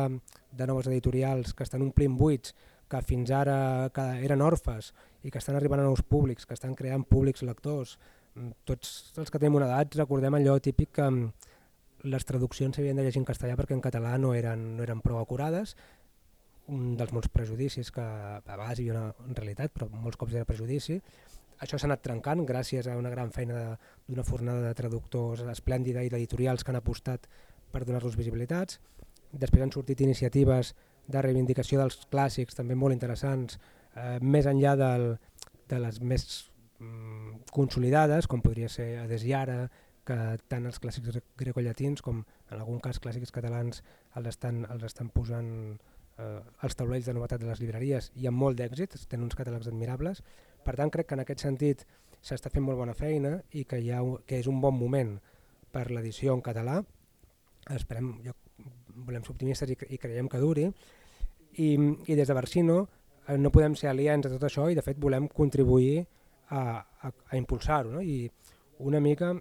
de 0.53 0.69
noves 0.71 0.89
editorials 0.89 1.55
que 1.55 1.67
estan 1.67 1.85
omplint 1.85 2.17
buits 2.19 2.55
que 2.89 3.03
fins 3.05 3.31
ara 3.35 3.91
que 3.93 4.05
eren 4.25 4.41
orfes 4.41 4.95
i 5.23 5.31
que 5.31 5.41
estan 5.41 5.59
arribant 5.59 5.83
a 5.83 5.89
nous 5.89 6.01
públics, 6.01 6.47
que 6.47 6.57
estan 6.57 6.75
creant 6.79 7.05
públics 7.05 7.45
lectors, 7.45 7.99
tots 8.69 9.19
els 9.19 9.31
que 9.31 9.39
tenim 9.41 9.59
una 9.59 9.69
edat 9.69 9.97
recordem 9.99 10.37
allò 10.39 10.59
típic 10.63 10.93
que 10.99 11.07
mm, 11.11 11.49
les 12.13 12.25
traduccions 12.25 12.77
s'havien 12.77 12.99
de 12.99 13.05
llegir 13.07 13.23
en 13.23 13.29
castellà 13.29 13.57
perquè 13.59 13.75
en 13.75 13.85
català 13.85 14.17
no 14.19 14.35
eren, 14.39 14.77
no 14.77 14.85
eren 14.85 15.01
prou 15.03 15.19
acurades, 15.21 15.75
un 16.69 16.97
dels 16.99 17.13
molts 17.17 17.31
prejudicis 17.33 17.91
que 17.95 18.05
a 18.05 18.41
vegades 18.45 18.79
hi 18.79 18.89
havia 18.89 18.99
una, 18.99 19.27
en 19.27 19.37
realitat, 19.37 19.73
però 19.75 19.89
molts 19.91 20.21
cops 20.21 20.37
era 20.37 20.49
prejudici. 20.49 20.99
Això 21.65 21.79
s'ha 21.81 21.89
anat 21.89 22.05
trencant 22.05 22.45
gràcies 22.47 22.87
a 22.87 22.97
una 22.99 23.11
gran 23.11 23.33
feina 23.35 23.79
d'una 24.07 24.25
fornada 24.25 24.69
de 24.69 24.75
traductors 24.79 25.43
esplèndida 25.51 26.05
i 26.05 26.13
d'editorials 26.13 26.63
que 26.63 26.71
han 26.71 26.79
apostat 26.79 27.27
per 27.73 27.83
donar-los 27.89 28.19
visibilitats. 28.21 28.79
Després 29.33 29.65
han 29.65 29.73
sortit 29.75 30.05
iniciatives 30.05 30.75
de 31.09 31.25
reivindicació 31.25 31.81
dels 31.81 31.99
clàssics 32.13 32.57
també 32.57 32.77
molt 32.77 32.95
interessants, 32.95 33.59
eh, 33.97 34.19
més 34.21 34.47
enllà 34.47 34.77
del, 34.77 35.09
de 35.69 35.81
les 35.83 36.01
més 36.01 36.29
consolidades, 37.53 38.27
com 38.31 38.43
podria 38.45 38.69
ser 38.71 38.99
Adesiara, 39.03 39.67
que 40.09 40.17
tant 40.49 40.65
els 40.65 40.79
clàssics 40.81 41.19
grecollatins 41.37 42.01
com 42.05 42.23
en 42.23 42.59
algun 42.59 42.79
cas 42.81 43.01
clàssics 43.03 43.35
catalans 43.35 43.83
els 44.17 44.29
estan, 44.31 44.63
els 44.73 44.87
estan 44.89 45.11
posant 45.13 45.51
eh, 46.17 46.41
als 46.65 46.79
taulells 46.79 47.05
de 47.05 47.17
novetat 47.17 47.43
de 47.43 47.51
les 47.51 47.61
llibreries 47.61 48.13
i 48.17 48.31
amb 48.31 48.41
molt 48.41 48.57
d'èxit, 48.57 48.97
tenen 49.11 49.27
uns 49.27 49.37
catàlegs 49.37 49.69
admirables, 49.69 50.23
Per 50.69 50.77
tant, 50.77 50.91
crec 50.93 51.09
que 51.09 51.17
en 51.17 51.23
aquest 51.25 51.45
sentit 51.47 51.85
s'està 52.21 52.51
fent 52.53 52.65
molt 52.67 52.77
bona 52.81 52.95
feina 52.97 53.39
i 53.57 53.65
que, 53.65 53.79
hi 53.81 53.93
ha, 53.95 54.03
que 54.29 54.41
és 54.43 54.49
un 54.51 54.61
bon 54.61 54.75
moment 54.77 55.15
per 55.73 55.87
l'edició 55.89 56.35
en 56.37 56.43
català. 56.45 56.79
Esperem, 57.73 58.11
jo, 58.25 58.35
volem 59.09 59.25
ser 59.25 59.35
optimistes 59.35 59.73
i, 59.73 59.79
i 59.95 60.01
creiem 60.03 60.29
que 60.29 60.43
duri. 60.43 60.67
I, 61.65 61.71
i 62.05 62.19
des 62.19 62.29
de 62.29 62.37
Barsino 62.37 62.83
eh, 62.83 63.39
no 63.41 63.53
podem 63.55 63.79
ser 63.79 63.89
aliens 63.89 64.29
a 64.29 64.35
tot 64.35 64.45
això 64.49 64.69
i 64.69 64.77
de 64.77 64.85
fet 64.85 65.01
volem 65.01 65.31
contribuir 65.33 66.03
a, 66.03 66.07
a, 66.51 66.81
a 67.09 67.37
impulsar-ho. 67.37 67.93
No? 67.93 68.03
I 68.03 68.29
una 68.85 69.01
mica 69.01 69.33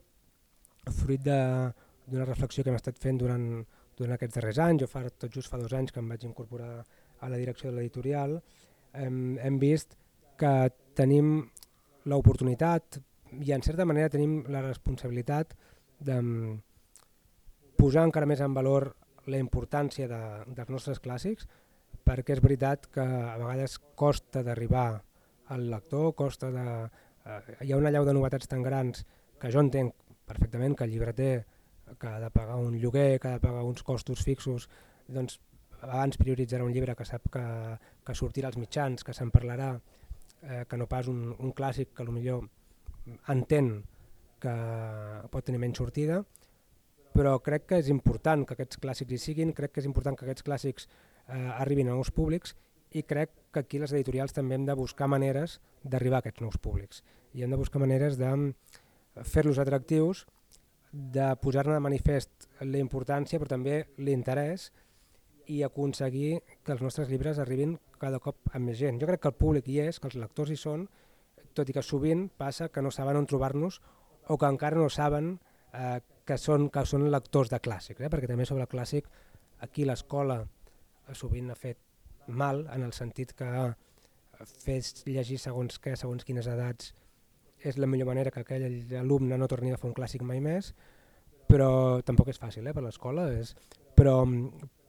fruit 0.92 1.24
d'una 1.24 2.26
reflexió 2.26 2.64
que 2.64 2.72
hem 2.72 2.80
estat 2.80 3.00
fent 3.02 3.20
durant, 3.20 3.48
durant 3.98 4.16
aquests 4.16 4.40
darrers 4.40 4.62
anys, 4.64 4.86
jo 4.86 4.92
fa, 4.92 5.04
tot 5.10 5.34
just 5.34 5.52
fa 5.52 5.60
dos 5.62 5.74
anys 5.74 5.94
que 5.94 6.02
em 6.04 6.10
vaig 6.10 6.24
incorporar 6.28 6.72
a 7.20 7.30
la 7.30 7.40
direcció 7.40 7.70
de 7.72 7.78
l'editorial, 7.78 8.38
hem, 8.94 9.38
hem 9.44 9.60
vist 9.60 9.98
que 10.38 10.54
tenim 10.98 11.42
l'oportunitat 12.08 13.00
i 13.44 13.52
en 13.52 13.64
certa 13.66 13.86
manera 13.86 14.10
tenim 14.10 14.40
la 14.54 14.62
responsabilitat 14.64 15.54
de 16.00 16.16
mm, 16.22 16.54
posar 17.78 18.06
encara 18.08 18.30
més 18.30 18.42
en 18.42 18.54
valor 18.56 18.94
la 19.28 19.42
importància 19.42 20.08
de, 20.08 20.22
dels 20.56 20.72
nostres 20.72 21.02
clàssics 21.04 21.48
perquè 22.08 22.38
és 22.38 22.44
veritat 22.44 22.88
que 22.94 23.04
a 23.04 23.36
vegades 23.42 23.78
costa 24.00 24.44
d'arribar 24.46 25.02
al 25.50 25.70
lector, 25.72 26.14
costa 26.16 26.52
de, 26.52 26.68
eh, 27.26 27.58
hi 27.66 27.72
ha 27.72 27.80
una 27.80 27.92
llau 27.92 28.06
de 28.06 28.16
novetats 28.16 28.48
tan 28.48 28.64
grans 28.64 29.06
que 29.40 29.52
jo 29.54 29.64
entenc 29.64 29.94
perfectament 30.28 30.76
que 30.76 30.86
el 30.86 30.92
llibreter 30.92 31.46
que 32.00 32.08
ha 32.08 32.20
de 32.20 32.30
pagar 32.32 32.58
un 32.60 32.78
lloguer, 32.80 33.20
que 33.20 33.28
ha 33.30 33.38
de 33.38 33.44
pagar 33.44 33.64
uns 33.64 33.84
costos 33.84 34.24
fixos, 34.28 34.68
doncs 35.08 35.40
abans 35.82 36.18
prioritzarà 36.20 36.66
un 36.66 36.74
llibre 36.74 36.96
que 36.98 37.06
sap 37.06 37.30
que, 37.32 37.44
que 38.04 38.16
sortirà 38.16 38.52
als 38.52 38.58
mitjans, 38.60 39.06
que 39.06 39.16
se'n 39.16 39.32
parlarà, 39.32 39.76
eh, 40.42 40.66
que 40.68 40.78
no 40.78 40.88
pas 40.88 41.08
un, 41.08 41.36
un 41.38 41.54
clàssic 41.54 41.94
que 41.96 42.08
millor 42.12 42.48
entén 43.32 43.84
que 44.42 44.54
pot 45.32 45.46
tenir 45.46 45.62
menys 45.62 45.80
sortida, 45.80 46.22
però 47.16 47.38
crec 47.42 47.66
que 47.72 47.80
és 47.82 47.88
important 47.90 48.44
que 48.46 48.58
aquests 48.58 48.82
clàssics 48.82 49.14
hi 49.14 49.22
siguin, 49.22 49.54
crec 49.58 49.74
que 49.74 49.82
és 49.82 49.90
important 49.90 50.18
que 50.18 50.28
aquests 50.28 50.46
clàssics 50.46 50.88
eh, 50.88 51.50
arribin 51.58 51.90
a 51.90 51.96
nous 51.96 52.12
públics 52.12 52.54
i 52.98 53.04
crec 53.06 53.34
que 53.54 53.62
aquí 53.62 53.80
les 53.82 53.94
editorials 53.94 54.34
també 54.34 54.58
hem 54.58 54.66
de 54.66 54.76
buscar 54.78 55.08
maneres 55.12 55.60
d'arribar 55.84 56.22
a 56.22 56.26
aquests 56.26 56.42
nous 56.42 56.58
públics 56.58 57.04
i 57.38 57.44
hem 57.44 57.54
de 57.54 57.60
buscar 57.60 57.82
maneres 57.84 58.18
de 58.18 58.32
fer-los 59.28 59.60
atractius, 59.62 60.26
de 60.92 61.28
posar-ne 61.42 61.76
de 61.76 61.84
manifest 61.84 62.48
la 62.64 62.82
importància 62.82 63.40
però 63.40 63.52
també 63.54 63.82
l'interès 63.98 64.72
i 65.48 65.62
aconseguir 65.64 66.42
que 66.66 66.74
els 66.74 66.82
nostres 66.84 67.12
llibres 67.12 67.40
arribin 67.40 67.78
cada 68.02 68.20
cop 68.20 68.50
a 68.54 68.60
més 68.60 68.80
gent. 68.80 69.00
Jo 69.00 69.08
crec 69.08 69.22
que 69.24 69.32
el 69.32 69.38
públic 69.40 69.70
hi 69.70 69.80
és, 69.86 70.00
que 70.00 70.10
els 70.10 70.18
lectors 70.20 70.52
hi 70.52 70.58
són, 70.60 70.88
tot 71.56 71.70
i 71.70 71.76
que 71.76 71.84
sovint 71.86 72.28
passa 72.38 72.70
que 72.70 72.84
no 72.84 72.92
saben 72.92 73.20
on 73.20 73.30
trobar-nos 73.30 73.80
o 74.28 74.38
que 74.38 74.50
encara 74.50 74.78
no 74.78 74.90
saben 74.90 75.38
eh, 75.74 76.00
que, 76.28 76.38
són, 76.38 76.70
que 76.70 76.84
són 76.86 77.08
lectors 77.12 77.52
de 77.54 77.62
clàssics, 77.64 78.02
eh? 78.02 78.12
perquè 78.12 78.30
també 78.30 78.46
sobre 78.46 78.68
el 78.68 78.72
clàssic 78.72 79.08
aquí 79.66 79.88
l'escola 79.88 80.42
sovint 81.16 81.52
ha 81.52 81.56
fet 81.56 81.80
mal 82.28 82.66
en 82.74 82.84
el 82.84 82.94
sentit 82.94 83.34
que 83.38 83.50
fer 84.64 84.78
llegir 85.06 85.40
segons 85.42 85.80
què, 85.82 85.96
segons 85.98 86.26
quines 86.26 86.48
edats 86.48 86.94
és 87.66 87.78
la 87.82 87.88
millor 87.90 88.08
manera 88.12 88.32
que 88.32 88.44
aquell 88.44 88.96
alumne 89.00 89.38
no 89.38 89.48
torni 89.50 89.74
a 89.74 89.80
fer 89.82 89.90
un 89.90 89.96
clàssic 89.98 90.22
mai 90.22 90.40
més, 90.44 90.74
però 91.50 92.02
tampoc 92.06 92.30
és 92.30 92.40
fàcil 92.40 92.68
eh, 92.68 92.74
per 92.76 92.84
l'escola, 92.86 93.28
però, 93.98 94.18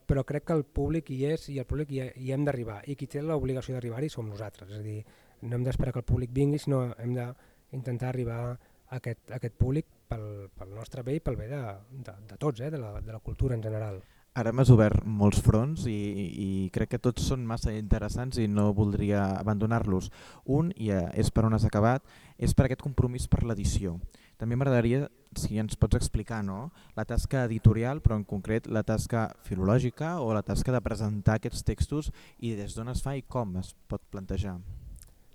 però 0.05 0.25
crec 0.27 0.45
que 0.49 0.57
el 0.57 0.65
públic 0.65 1.09
hi 1.09 1.23
és 1.31 1.47
i 1.49 1.57
el 1.61 1.67
públic 1.69 1.91
hi, 1.95 2.03
hi 2.15 2.33
hem 2.35 2.45
d'arribar 2.45 2.81
i 2.85 2.95
qui 2.99 3.07
té 3.09 3.23
l'obligació 3.23 3.75
d'arribar-hi 3.75 4.11
som 4.13 4.29
nosaltres, 4.29 4.69
és 4.69 4.83
a 4.83 4.85
dir, 4.85 4.99
no 5.41 5.55
hem 5.55 5.65
d'esperar 5.65 5.95
que 5.95 6.03
el 6.03 6.09
públic 6.11 6.33
vingui, 6.35 6.59
sinó 6.59 6.83
hem 6.99 7.15
d'intentar 7.15 8.11
arribar 8.11 8.39
a 8.43 8.53
aquest, 8.99 9.25
a 9.31 9.39
aquest 9.39 9.57
públic 9.57 9.89
pel, 10.09 10.49
pel 10.57 10.73
nostre 10.75 11.03
bé 11.05 11.17
i 11.17 11.23
pel 11.23 11.37
bé 11.39 11.49
de, 11.49 11.61
de, 12.05 12.15
de 12.29 12.37
tots, 12.37 12.61
eh, 12.61 12.69
de, 12.73 12.81
la, 12.81 12.99
de 13.01 13.13
la 13.13 13.21
cultura 13.23 13.55
en 13.55 13.63
general. 13.63 14.01
Ara 14.37 14.51
m'has 14.53 14.69
obert 14.69 15.01
molts 15.03 15.39
fronts 15.41 15.87
i, 15.89 15.95
i 16.29 16.49
crec 16.73 16.93
que 16.93 17.01
tots 17.01 17.25
són 17.31 17.47
massa 17.49 17.73
interessants 17.73 18.37
i 18.37 18.45
no 18.47 18.69
voldria 18.77 19.23
abandonar-los. 19.39 20.11
Un, 20.45 20.69
i 20.77 20.91
eh, 20.93 21.07
és 21.17 21.31
per 21.33 21.47
on 21.47 21.57
has 21.57 21.65
acabat, 21.65 22.05
és 22.37 22.53
per 22.53 22.67
aquest 22.67 22.83
compromís 22.85 23.25
per 23.27 23.41
l'edició. 23.43 23.97
També 24.39 24.55
m'agradaria, 24.55 25.09
si 25.35 25.57
ens 25.59 25.75
pots 25.75 25.97
explicar, 25.97 26.39
no? 26.45 26.69
la 26.95 27.03
tasca 27.09 27.43
editorial, 27.49 27.99
però 28.05 28.15
en 28.15 28.23
concret 28.23 28.69
la 28.71 28.85
tasca 28.87 29.25
filològica 29.43 30.19
o 30.23 30.31
la 30.33 30.45
tasca 30.47 30.71
de 30.71 30.79
presentar 30.85 31.35
aquests 31.39 31.65
textos 31.67 32.13
i 32.39 32.53
des 32.55 32.77
d'on 32.77 32.93
es 32.93 33.03
fa 33.03 33.17
i 33.17 33.25
com 33.27 33.57
es 33.59 33.73
pot 33.91 34.05
plantejar. 34.13 34.55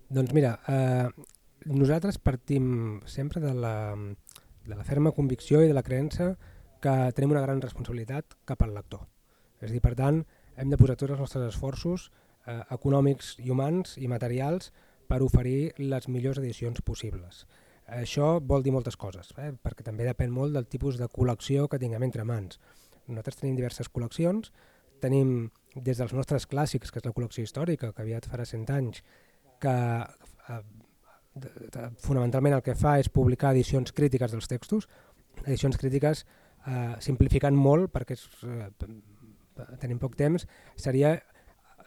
Doncs 0.09 0.33
mira, 0.33 0.57
eh, 0.71 1.11
nosaltres 1.67 2.17
partim 2.17 3.03
sempre 3.05 3.43
de 3.45 3.53
la, 3.53 3.77
de 4.65 4.75
la 4.75 4.85
ferma 4.89 5.13
convicció 5.13 5.61
i 5.61 5.69
de 5.69 5.77
la 5.77 5.85
creença 5.85 6.33
que 6.33 6.54
tenim 7.17 7.33
una 7.33 7.43
gran 7.45 7.63
responsabilitat 7.63 8.37
cap 8.45 8.63
al 8.63 8.75
lector. 8.77 9.07
És 9.61 9.71
a 9.71 9.73
dir, 9.73 9.83
per 9.85 9.95
tant, 9.99 10.23
hem 10.57 10.71
de 10.71 10.79
posar 10.79 10.97
tots 11.01 11.15
els 11.15 11.23
nostres 11.23 11.55
esforços 11.55 12.11
eh, 12.47 12.61
econòmics 12.75 13.35
i 13.43 13.51
humans 13.51 13.97
i 13.99 14.09
materials 14.11 14.71
per 15.09 15.23
oferir 15.25 15.75
les 15.79 16.09
millors 16.09 16.41
edicions 16.43 16.81
possibles. 16.85 17.45
Això 17.85 18.39
vol 18.41 18.63
dir 18.65 18.73
moltes 18.73 18.97
coses, 18.97 19.33
eh? 19.37 19.51
perquè 19.61 19.85
també 19.85 20.07
depèn 20.09 20.33
molt 20.33 20.57
del 20.57 20.69
tipus 20.71 20.97
de 21.01 21.09
col·lecció 21.13 21.67
que 21.69 21.81
tinguem 21.81 22.07
entre 22.07 22.25
mans. 22.25 22.61
Nosaltres 23.09 23.43
tenim 23.43 23.59
diverses 23.59 23.91
col·leccions, 23.93 24.49
tenim 25.05 25.51
des 25.75 26.01
dels 26.01 26.15
nostres 26.17 26.47
clàssics, 26.49 26.91
que 26.91 27.03
és 27.03 27.05
la 27.05 27.13
col·lecció 27.13 27.45
històrica, 27.45 27.93
que 27.93 28.03
aviat 28.05 28.29
farà 28.31 28.47
100 28.49 28.73
anys, 28.73 29.03
que 29.61 29.75
eh, 29.75 30.63
fonamentalment 32.01 32.57
el 32.57 32.65
que 32.65 32.77
fa 32.79 32.97
és 33.03 33.11
publicar 33.13 33.53
edicions 33.53 33.93
crítiques 33.93 34.33
dels 34.33 34.49
textos, 34.49 34.89
edicions 35.45 35.77
crítiques 35.77 36.25
eh, 36.67 36.95
simplificant 37.05 37.57
molt, 37.57 37.91
perquè 37.95 38.17
eh, 38.17 38.69
tenim 39.81 40.01
poc 40.03 40.17
temps, 40.19 40.47
seria 40.77 41.17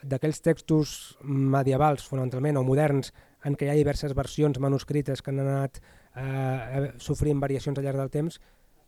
d'aquells 0.03 0.43
textos 0.45 0.91
medievals 1.23 2.05
fonamentalment 2.05 2.59
o 2.59 2.65
moderns 2.65 3.11
en 3.45 3.55
què 3.57 3.67
hi 3.67 3.71
ha 3.71 3.77
diverses 3.77 4.13
versions 4.17 4.59
manuscrites 4.61 5.23
que 5.23 5.33
han 5.33 5.41
anat 5.43 5.79
eh, 5.81 6.91
sofrint 7.01 7.41
variacions 7.41 7.79
al 7.79 7.87
llarg 7.87 8.01
del 8.01 8.13
temps, 8.13 8.39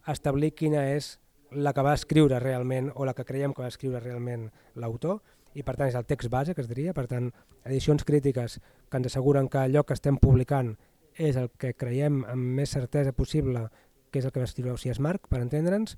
establir 0.07 0.53
quina 0.57 0.85
és 0.93 1.17
la 1.51 1.73
que 1.73 1.85
va 1.85 1.95
escriure 1.97 2.39
realment 2.39 2.91
o 2.95 3.05
la 3.05 3.15
que 3.17 3.25
creiem 3.25 3.53
que 3.53 3.65
va 3.65 3.71
escriure 3.73 4.01
realment 4.03 4.49
l'autor 4.75 5.19
i 5.57 5.63
per 5.65 5.75
tant 5.75 5.89
és 5.89 5.97
el 5.97 6.05
text 6.05 6.29
base 6.29 6.53
que 6.53 6.61
es 6.61 6.69
diria, 6.69 6.93
per 6.93 7.07
tant 7.09 7.31
edicions 7.65 8.05
crítiques 8.05 8.59
que 8.89 9.01
ens 9.01 9.09
asseguren 9.09 9.49
que 9.49 9.63
allò 9.63 9.83
que 9.83 9.97
estem 9.97 10.19
publicant 10.21 10.75
és 11.17 11.35
el 11.41 11.49
que 11.57 11.73
creiem 11.73 12.21
amb 12.29 12.59
més 12.59 12.75
certesa 12.75 13.13
possible 13.13 13.65
que 14.11 14.19
és 14.19 14.27
el 14.27 14.33
que 14.33 14.41
va 14.41 14.49
escriure 14.49 14.75
Osias 14.75 14.99
Marc, 14.99 15.27
per 15.29 15.41
entendre'ns. 15.43 15.97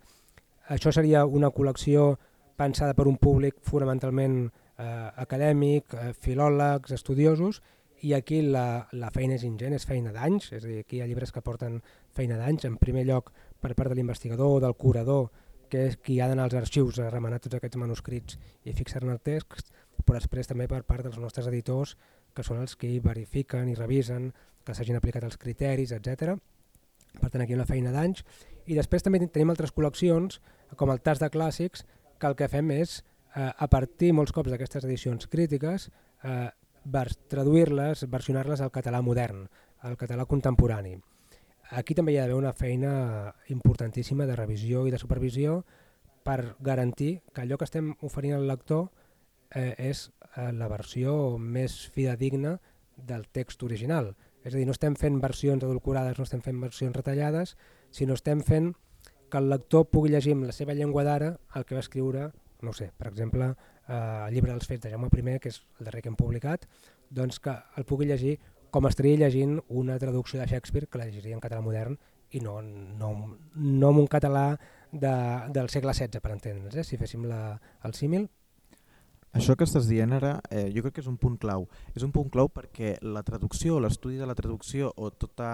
Això 0.72 0.94
seria 0.94 1.26
una 1.26 1.52
col·lecció 1.52 2.16
pensada 2.60 2.94
per 2.94 3.08
un 3.10 3.18
públic 3.18 3.58
fonamentalment 3.66 4.44
eh, 4.46 5.10
acadèmic, 5.24 5.96
eh, 5.96 6.12
filòlegs, 6.14 6.94
estudiosos, 6.96 7.62
i 8.02 8.16
aquí 8.18 8.42
la, 8.42 8.88
la 8.98 9.12
feina 9.14 9.36
és 9.38 9.46
ingent, 9.46 9.76
és 9.78 9.86
feina 9.86 10.14
d'anys, 10.14 10.52
és 10.58 10.64
a 10.66 10.68
dir, 10.68 10.80
aquí 10.82 10.98
hi 10.98 11.04
ha 11.04 11.10
llibres 11.10 11.32
que 11.34 11.44
porten 11.46 11.80
feina 12.18 12.40
d'anys, 12.40 12.66
en 12.66 12.80
primer 12.82 13.06
lloc 13.06 13.30
per 13.62 13.76
part 13.78 13.92
de 13.92 13.98
l'investigador, 14.00 14.60
del 14.64 14.76
curador, 14.76 15.30
que 15.72 15.86
és 15.88 15.98
qui 16.04 16.18
ha 16.20 16.28
d'anar 16.28 16.50
als 16.50 16.58
arxius 16.58 17.00
a 17.00 17.12
remenar 17.14 17.40
tots 17.40 17.56
aquests 17.56 17.80
manuscrits 17.80 18.40
i 18.68 18.74
fixar-ne 18.76 19.14
el 19.14 19.22
text, 19.24 19.70
però 20.02 20.18
després 20.18 20.50
també 20.50 20.68
per 20.68 20.82
part 20.84 21.06
dels 21.06 21.20
nostres 21.22 21.48
editors, 21.48 21.96
que 22.34 22.44
són 22.44 22.60
els 22.64 22.76
que 22.76 22.90
verifiquen 23.04 23.70
i 23.70 23.78
revisen 23.78 24.32
que 24.66 24.76
s'hagin 24.76 24.98
aplicat 24.98 25.24
els 25.28 25.38
criteris, 25.38 25.94
etc. 25.96 26.36
Per 27.20 27.30
tant, 27.30 27.44
aquí 27.44 27.58
una 27.58 27.68
feina 27.68 27.92
d'anys. 27.92 28.24
I 28.70 28.78
després 28.78 29.04
també 29.04 29.20
tenim 29.28 29.52
altres 29.52 29.74
col·leccions, 29.76 30.40
com 30.78 30.92
el 30.94 31.02
Tas 31.04 31.20
de 31.20 31.30
Clàssics, 31.34 31.84
que 32.20 32.30
el 32.30 32.38
que 32.40 32.48
fem 32.48 32.72
és, 32.72 33.02
eh, 33.36 33.52
a 33.52 33.68
partir 33.68 34.14
molts 34.14 34.32
cops 34.32 34.52
d'aquestes 34.52 34.86
edicions 34.86 35.28
crítiques, 35.28 35.90
eh, 36.24 36.50
traduir-les, 37.30 38.10
versionar-les 38.10 38.62
al 38.62 38.72
català 38.72 39.02
modern, 39.02 39.48
al 39.82 39.98
català 39.98 40.26
contemporani. 40.26 40.98
Aquí 41.72 41.96
també 41.96 42.14
hi 42.14 42.18
ha 42.18 42.26
d'haver 42.26 42.36
una 42.36 42.54
feina 42.54 43.34
importantíssima 43.48 44.26
de 44.26 44.36
revisió 44.36 44.88
i 44.88 44.92
de 44.92 44.98
supervisió 44.98 45.64
per 46.24 46.56
garantir 46.60 47.22
que 47.34 47.42
allò 47.42 47.58
que 47.58 47.66
estem 47.66 47.94
oferint 48.02 48.36
al 48.36 48.48
lector 48.48 48.90
eh, 49.56 49.76
és 49.78 50.12
eh, 50.36 50.52
la 50.52 50.68
versió 50.68 51.38
més 51.38 51.88
fidedigna 51.90 52.60
del 52.98 53.28
text 53.32 53.64
original. 53.64 54.16
És 54.44 54.54
a 54.54 54.58
dir, 54.58 54.66
no 54.66 54.74
estem 54.74 54.96
fent 54.98 55.20
versions 55.22 55.64
adulcorades, 55.64 56.18
no 56.18 56.26
estem 56.26 56.42
fent 56.42 56.62
versions 56.62 56.96
retallades, 56.96 57.56
sinó 57.94 58.18
estem 58.18 58.42
fent 58.42 58.72
que 59.32 59.40
el 59.40 59.50
lector 59.50 59.88
pugui 59.88 60.12
llegir 60.12 60.34
amb 60.36 60.48
la 60.50 60.56
seva 60.56 60.76
llengua 60.76 61.06
d'ara 61.08 61.36
el 61.56 61.66
que 61.66 61.78
va 61.78 61.84
escriure, 61.84 62.30
no 62.62 62.74
sé, 62.74 62.92
per 62.98 63.08
exemple, 63.12 63.54
eh, 63.88 64.26
el 64.28 64.34
llibre 64.34 64.52
dels 64.52 64.68
fets 64.68 64.84
de 64.84 64.92
Jaume 64.92 65.12
I, 65.12 65.38
que 65.40 65.50
és 65.54 65.62
el 65.80 65.88
darrer 65.88 66.02
que 66.02 66.10
hem 66.12 66.18
publicat, 66.20 66.68
doncs 67.10 67.40
que 67.40 67.54
el 67.78 67.86
pugui 67.86 68.10
llegir 68.10 68.40
com 68.72 68.88
estaria 68.88 69.20
llegint 69.20 69.60
una 69.68 69.98
traducció 70.00 70.40
de 70.40 70.48
Shakespeare 70.48 70.88
que 70.88 70.98
la 70.98 71.06
llegiria 71.06 71.36
en 71.36 71.44
català 71.44 71.62
modern 71.62 71.98
i 72.32 72.40
no, 72.40 72.62
no, 72.62 73.12
no 73.56 73.90
en 73.92 73.98
un 74.04 74.08
català 74.08 74.46
de, 74.92 75.16
del 75.52 75.70
segle 75.70 75.94
XVI, 75.94 76.22
per 76.24 76.32
entendre'ns, 76.32 76.78
eh? 76.80 76.86
si 76.88 77.00
féssim 77.00 77.28
la, 77.28 77.60
el 77.84 77.96
símil. 77.98 78.30
Això 79.32 79.56
que 79.56 79.64
estàs 79.64 79.88
dient 79.88 80.12
ara 80.12 80.34
eh, 80.52 80.68
jo 80.76 80.84
crec 80.84 80.98
que 80.98 81.04
és 81.06 81.10
un 81.12 81.18
punt 81.18 81.38
clau. 81.40 81.68
És 81.96 82.04
un 82.04 82.12
punt 82.12 82.30
clau 82.32 82.50
perquè 82.52 82.98
la 83.02 83.24
traducció, 83.24 83.80
l'estudi 83.80 84.20
de 84.20 84.28
la 84.28 84.36
traducció 84.36 84.92
o 84.98 85.12
tota, 85.12 85.52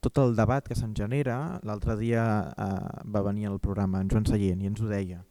tot 0.00 0.20
el 0.22 0.36
debat 0.38 0.66
que 0.66 0.76
se'n 0.78 0.94
genera, 0.94 1.58
l'altre 1.66 1.96
dia 1.98 2.26
eh, 2.46 3.00
va 3.10 3.24
venir 3.26 3.48
al 3.50 3.58
programa 3.58 4.00
en 4.00 4.12
Joan 4.12 4.28
Sallent 4.28 4.62
i 4.62 4.70
ens 4.70 4.82
ho 4.84 4.90
deia, 4.90 5.24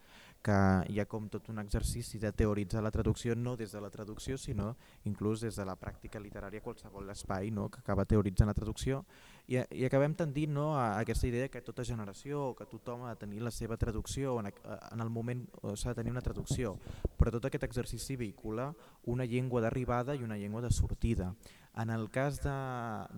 que 0.46 0.58
hi 0.92 1.00
ha 1.00 1.08
com 1.10 1.30
tot 1.32 1.48
un 1.50 1.62
exercici 1.64 2.20
de 2.22 2.30
teoritzar 2.36 2.84
la 2.86 2.92
traducció 2.94 3.34
no 3.36 3.56
des 3.58 3.72
de 3.74 3.82
la 3.82 3.90
traducció 3.90 4.38
sinó 4.38 4.76
inclús 5.10 5.42
des 5.42 5.56
de 5.58 5.66
la 5.66 5.74
pràctica 5.80 6.22
literària 6.22 6.62
qualsevol 6.62 7.10
espai 7.10 7.50
no? 7.50 7.70
que 7.72 7.82
acaba 7.82 8.06
teoritzant 8.06 8.52
la 8.52 8.54
traducció 8.54 9.02
i, 9.48 9.60
i 9.78 9.86
acabem 9.86 10.16
tendint 10.18 10.54
no, 10.54 10.72
a 10.78 11.00
aquesta 11.00 11.28
idea 11.30 11.50
que 11.54 11.62
tota 11.62 11.86
generació 11.86 12.54
que 12.58 12.66
tothom 12.70 13.04
ha 13.06 13.14
de 13.14 13.22
tenir 13.22 13.44
la 13.46 13.54
seva 13.54 13.78
traducció 13.78 14.40
en, 14.42 14.50
en 14.50 15.04
el 15.04 15.12
moment 15.14 15.44
s'ha 15.76 15.94
de 15.94 16.00
tenir 16.02 16.14
una 16.14 16.24
traducció. 16.26 16.76
Però 17.20 17.34
tot 17.34 17.46
aquest 17.46 17.68
exercici 17.68 18.18
vehicula 18.18 18.72
una 19.14 19.28
llengua 19.30 19.62
d'arribada 19.62 20.16
i 20.16 20.24
una 20.26 20.38
llengua 20.38 20.64
de 20.66 20.72
sortida. 20.74 21.34
En 21.78 21.92
el 21.92 22.10
cas 22.10 22.40
de, 22.42 22.56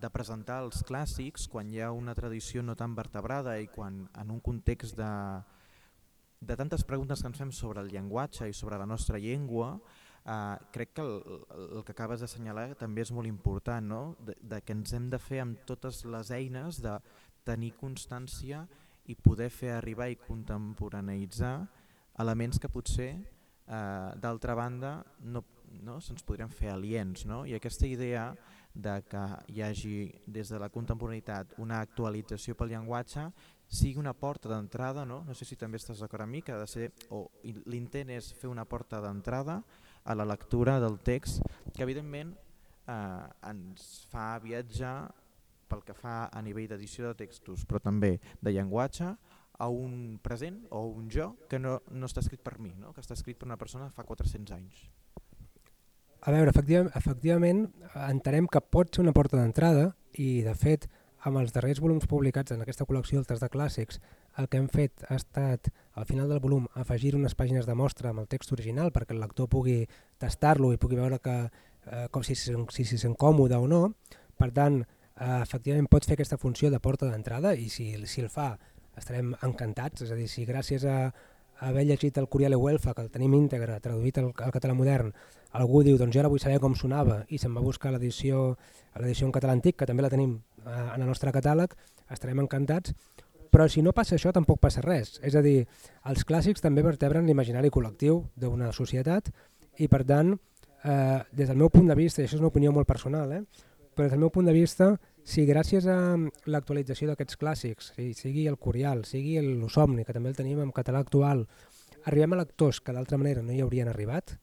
de 0.02 0.10
presentar 0.12 0.64
els 0.66 0.84
clàssics 0.84 1.48
quan 1.48 1.70
hi 1.72 1.80
ha 1.80 1.94
una 1.94 2.16
tradició 2.18 2.64
no 2.64 2.76
tan 2.76 2.96
vertebrada 2.98 3.60
i 3.62 3.70
quan 3.72 4.08
en 4.18 4.34
un 4.34 4.42
context 4.42 4.98
de 4.98 5.14
de 6.40 6.56
tantes 6.56 6.84
preguntes 6.84 7.22
que 7.22 7.28
ens 7.32 7.40
fem 7.40 7.52
sobre 7.52 7.82
el 7.82 7.90
llenguatge 7.90 8.48
i 8.50 8.54
sobre 8.54 8.78
la 8.78 8.86
nostra 8.86 9.18
llengua, 9.18 9.80
eh, 10.28 10.58
crec 10.72 10.94
que 10.94 11.02
el, 11.02 11.46
el 11.78 11.84
que 11.86 11.96
acabes 11.96 12.22
d'assenyalar 12.22 12.74
també 12.80 13.06
és 13.06 13.14
molt 13.16 13.30
important, 13.30 13.88
no? 13.88 14.02
de, 14.20 14.36
de 14.42 14.62
que 14.62 14.76
ens 14.76 14.94
hem 14.94 15.10
de 15.14 15.20
fer 15.22 15.42
amb 15.44 15.64
totes 15.70 16.04
les 16.06 16.32
eines 16.36 16.82
de 16.84 16.98
tenir 17.48 17.74
constància 17.80 18.66
i 19.08 19.16
poder 19.16 19.50
fer 19.54 19.72
arribar 19.78 20.10
i 20.12 20.20
contemporaneïtzar 20.20 21.56
elements 22.20 22.60
que 22.60 22.72
potser 22.72 23.12
eh, 23.16 24.12
d'altra 24.20 24.56
banda 24.58 25.00
no, 25.24 25.44
no 25.84 26.00
se'ns 26.04 26.26
podrien 26.28 26.52
fer 26.52 26.74
aliens. 26.74 27.26
No? 27.30 27.46
I 27.48 27.56
aquesta 27.56 27.88
idea 27.88 28.32
de 28.78 29.00
que 29.10 29.24
hi 29.54 29.64
hagi 29.66 29.98
des 30.28 30.52
de 30.52 30.60
la 30.62 30.70
contemporaneïtat 30.70 31.56
una 31.64 31.80
actualització 31.82 32.54
pel 32.56 32.76
llenguatge 32.76 33.24
sigui 33.68 34.00
una 34.00 34.14
porta 34.14 34.52
d'entrada, 34.52 35.06
no? 35.06 35.24
no 35.26 35.34
sé 35.36 35.48
si 35.48 35.58
també 35.60 35.80
estàs 35.80 36.04
d'acord 36.04 36.24
amb 36.24 36.36
mi, 36.36 36.44
que 36.44 36.54
ha 36.54 36.60
de 36.62 36.68
ser, 36.70 36.92
o 37.12 37.26
l'intent 37.72 38.12
és 38.16 38.30
fer 38.38 38.52
una 38.52 38.68
porta 38.70 39.02
d'entrada 39.04 39.62
a 40.08 40.16
la 40.16 40.26
lectura 40.26 40.80
del 40.80 41.00
text, 41.04 41.44
que 41.76 41.84
evidentment 41.84 42.34
eh, 42.88 43.50
ens 43.52 44.08
fa 44.12 44.38
viatjar 44.44 45.12
pel 45.68 45.84
que 45.84 45.96
fa 45.96 46.28
a 46.32 46.42
nivell 46.42 46.70
d'edició 46.72 47.10
de 47.10 47.18
textos, 47.26 47.66
però 47.68 47.82
també 47.84 48.16
de 48.42 48.56
llenguatge, 48.56 49.12
a 49.58 49.68
un 49.74 50.20
present 50.22 50.62
o 50.70 50.86
un 50.86 51.10
jo 51.10 51.32
que 51.50 51.60
no, 51.60 51.80
no 51.90 52.06
està 52.08 52.22
escrit 52.22 52.44
per 52.46 52.60
mi, 52.62 52.76
no? 52.78 52.94
que 52.94 53.02
està 53.02 53.18
escrit 53.18 53.40
per 53.40 53.48
una 53.50 53.58
persona 53.58 53.90
fa 53.96 54.06
400 54.06 54.54
anys. 54.54 54.86
A 56.22 56.34
veure, 56.34 56.52
efectivament, 56.52 56.92
efectivament 56.98 57.66
entenem 58.08 58.48
que 58.52 58.62
pot 58.62 58.94
ser 58.94 59.04
una 59.04 59.16
porta 59.18 59.38
d'entrada 59.40 59.92
i 60.22 60.44
de 60.46 60.54
fet 60.58 60.88
amb 61.28 61.42
els 61.42 61.54
darrers 61.56 61.82
volums 61.82 62.08
publicats 62.10 62.54
en 62.54 62.62
aquesta 62.62 62.86
col·lecció 62.86 63.18
d'altres 63.18 63.42
de 63.42 63.50
clàssics, 63.54 64.00
el 64.38 64.48
que 64.50 64.60
hem 64.62 64.68
fet 64.70 65.06
ha 65.10 65.18
estat, 65.18 65.70
al 65.98 66.06
final 66.06 66.30
del 66.30 66.42
volum, 66.44 66.68
afegir 66.76 67.16
unes 67.18 67.36
pàgines 67.38 67.66
de 67.66 67.76
mostra 67.76 68.12
amb 68.12 68.22
el 68.24 68.30
text 68.30 68.54
original 68.54 68.92
perquè 68.94 69.16
el 69.16 69.22
lector 69.24 69.50
pugui 69.50 69.82
tastar-lo 70.22 70.72
i 70.74 70.82
pugui 70.82 71.00
veure 71.00 71.20
que, 71.20 71.38
eh, 71.88 72.08
com 72.12 72.24
si 72.24 72.36
s'hi 72.36 72.56
si, 72.74 72.86
si 72.86 72.98
sent 72.98 73.18
còmode 73.18 73.58
o 73.58 73.68
no. 73.68 73.82
Per 74.38 74.52
tant, 74.54 74.82
eh, 74.82 75.40
efectivament 75.42 75.90
pot 75.90 76.06
fer 76.06 76.14
aquesta 76.14 76.38
funció 76.38 76.70
de 76.70 76.80
porta 76.80 77.10
d'entrada 77.10 77.56
i 77.56 77.70
si, 77.70 77.94
si 78.06 78.22
el 78.22 78.30
fa 78.30 78.52
estarem 78.98 79.34
encantats, 79.46 80.02
és 80.02 80.12
a 80.12 80.16
dir, 80.18 80.28
si 80.30 80.46
gràcies 80.46 80.86
a, 80.86 81.12
haver 81.60 81.86
llegit 81.86 82.18
el 82.18 82.28
Curiale 82.28 82.56
Huelfa, 82.56 82.94
que 82.94 83.02
el 83.02 83.12
tenim 83.12 83.34
íntegre, 83.34 83.80
traduït 83.82 84.18
al, 84.22 84.32
al 84.44 84.54
català 84.54 84.76
modern, 84.78 85.12
algú 85.58 85.84
diu, 85.86 85.98
doncs 85.98 86.14
jo 86.14 86.22
ara 86.22 86.32
vull 86.32 86.42
saber 86.42 86.60
com 86.62 86.76
sonava 86.76 87.24
i 87.34 87.40
se'n 87.42 87.56
va 87.56 87.64
buscar 87.66 87.94
l'edició 87.94 88.58
en 88.94 89.34
català 89.34 89.56
antic, 89.56 89.78
que 89.80 89.88
també 89.90 90.06
la 90.06 90.12
tenim 90.14 90.38
eh, 90.38 90.72
en 90.96 91.02
el 91.02 91.08
nostre 91.08 91.34
catàleg, 91.34 91.74
estarem 92.14 92.44
encantats, 92.44 92.94
però 93.58 93.66
si 93.66 93.82
no 93.82 93.90
passa 93.90 94.14
això 94.14 94.30
tampoc 94.30 94.60
passa 94.62 94.84
res. 94.86 95.16
És 95.26 95.34
a 95.34 95.42
dir, 95.42 95.64
els 96.06 96.22
clàssics 96.30 96.62
també 96.62 96.84
vertebren 96.86 97.26
l'imaginari 97.26 97.72
col·lectiu 97.74 98.20
d'una 98.38 98.68
societat 98.70 99.32
i 99.82 99.88
per 99.90 100.04
tant, 100.06 100.36
eh, 100.86 101.24
des 101.34 101.50
del 101.50 101.58
meu 101.58 101.72
punt 101.74 101.90
de 101.90 101.96
vista, 101.98 102.22
i 102.22 102.28
això 102.28 102.38
és 102.38 102.44
una 102.44 102.52
opinió 102.52 102.70
molt 102.72 102.86
personal, 102.86 103.32
eh, 103.34 103.42
però 103.96 104.06
des 104.06 104.14
del 104.14 104.22
meu 104.22 104.30
punt 104.30 104.46
de 104.46 104.54
vista, 104.54 104.92
si 105.26 105.48
gràcies 105.50 105.88
a 105.90 105.98
l'actualització 106.46 107.10
d'aquests 107.10 107.40
clàssics, 107.42 107.90
sigui 108.14 108.46
el 108.46 108.60
Curial, 108.62 109.06
sigui 109.10 109.42
l'Osomni, 109.42 110.06
que 110.06 110.14
també 110.14 110.30
el 110.30 110.38
tenim 110.38 110.62
en 110.62 110.70
català 110.72 111.02
actual, 111.02 111.48
arribem 112.06 112.38
a 112.38 112.44
lectors 112.44 112.80
que 112.80 112.94
d'altra 112.94 113.18
manera 113.18 113.42
no 113.42 113.58
hi 113.58 113.64
haurien 113.66 113.90
arribat, 113.90 114.38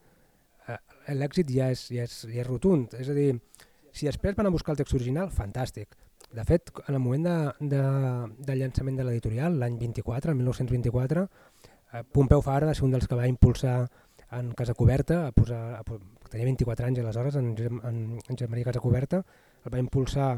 eh, 0.66 0.80
l'èxit 1.14 1.54
ja, 1.54 1.70
ja, 1.70 2.02
és, 2.02 2.26
ja 2.26 2.42
és 2.42 2.48
rotund. 2.48 2.98
És 2.98 3.14
a 3.14 3.14
dir, 3.14 3.30
si 3.92 4.10
després 4.10 4.34
van 4.34 4.50
a 4.50 4.56
buscar 4.58 4.74
el 4.74 4.82
text 4.82 4.98
original, 4.98 5.30
fantàstic. 5.30 5.94
De 6.34 6.44
fet, 6.44 6.70
en 6.88 6.96
el 6.96 7.00
moment 7.00 7.26
de, 7.28 7.34
de, 7.70 7.82
de 8.42 8.56
llançament 8.58 8.96
de 8.98 9.04
l'editorial, 9.06 9.54
l'any 9.60 9.76
24, 9.78 10.32
el 10.32 10.40
1924, 10.40 11.22
eh, 11.92 12.02
Pompeu 12.10 12.42
Fabra 12.42 12.66
va 12.66 12.74
ser 12.74 12.86
un 12.88 12.96
dels 12.96 13.06
que 13.06 13.18
va 13.18 13.28
impulsar 13.30 13.76
en 14.34 14.50
Casa 14.58 14.74
Coberta, 14.74 15.20
a 15.28 15.32
posar, 15.32 15.60
a, 15.78 15.84
tenia 16.32 16.48
24 16.48 16.88
anys 16.88 16.98
aleshores, 17.04 17.38
en, 17.38 17.52
en, 17.54 18.00
en 18.18 18.32
Josep 18.32 18.50
Maria 18.50 18.70
Casa 18.70 18.82
Coberta, 18.82 19.22
el 19.62 19.74
va 19.74 19.82
impulsar 19.82 20.32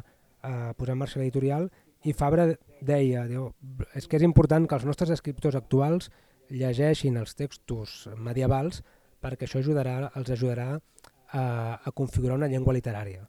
a 0.44 0.74
posar 0.76 0.98
en 0.98 1.00
marxa 1.00 1.22
l'editorial 1.22 1.70
i 2.04 2.12
Fabra 2.12 2.50
deia, 2.84 3.24
diu, 3.30 3.48
és 3.96 4.04
que 4.06 4.20
és 4.20 4.26
important 4.26 4.68
que 4.68 4.76
els 4.76 4.84
nostres 4.84 5.14
escriptors 5.16 5.56
actuals 5.58 6.10
llegeixin 6.52 7.16
els 7.16 7.34
textos 7.34 8.04
medievals 8.20 8.82
perquè 9.24 9.48
això 9.48 9.64
ajudarà, 9.64 10.12
els 10.14 10.30
ajudarà 10.30 10.68
a, 10.76 11.42
a 11.80 11.92
configurar 11.96 12.36
una 12.36 12.52
llengua 12.52 12.76
literària. 12.76 13.24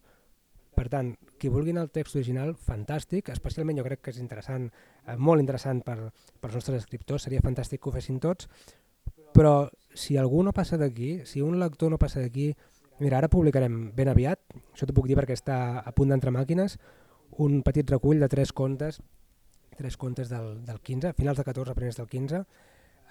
Per 0.77 0.85
tant, 0.93 1.15
qui 1.37 1.51
vulgui 1.53 1.73
anar 1.73 1.85
al 1.85 1.91
text 1.93 2.17
original, 2.17 2.55
fantàstic, 2.55 3.29
especialment 3.33 3.77
jo 3.79 3.85
crec 3.85 4.01
que 4.03 4.13
és 4.13 4.19
interessant, 4.21 4.67
eh, 5.05 5.15
molt 5.17 5.43
interessant 5.43 5.83
per, 5.85 5.97
per 6.39 6.49
als 6.49 6.57
nostres 6.59 6.83
escriptors, 6.83 7.27
seria 7.27 7.43
fantàstic 7.45 7.81
que 7.81 7.89
ho 7.89 7.95
fessin 7.95 8.19
tots, 8.23 8.49
però 9.33 9.69
si 9.93 10.17
algú 10.17 10.43
no 10.43 10.53
passa 10.53 10.77
d'aquí, 10.77 11.21
si 11.25 11.41
un 11.45 11.59
lector 11.59 11.91
no 11.93 11.99
passa 12.01 12.21
d'aquí, 12.23 12.51
mira, 12.99 13.19
ara 13.19 13.29
publicarem 13.29 13.91
ben 13.95 14.09
aviat, 14.09 14.41
això 14.73 14.87
t'ho 14.87 14.95
puc 14.97 15.09
dir 15.09 15.17
perquè 15.19 15.37
està 15.37 15.83
a 15.85 15.93
punt 15.93 16.09
d'entrar 16.13 16.33
màquines, 16.33 16.77
un 17.37 17.61
petit 17.61 17.89
recull 17.91 18.19
de 18.19 18.29
tres 18.31 18.53
contes, 18.53 19.01
tres 19.77 19.97
contes 19.97 20.29
del, 20.29 20.65
del 20.65 20.79
15, 20.81 21.13
finals 21.13 21.37
de 21.37 21.45
14, 21.45 21.75
primers 21.77 21.99
del 21.99 22.09
15, 22.09 22.41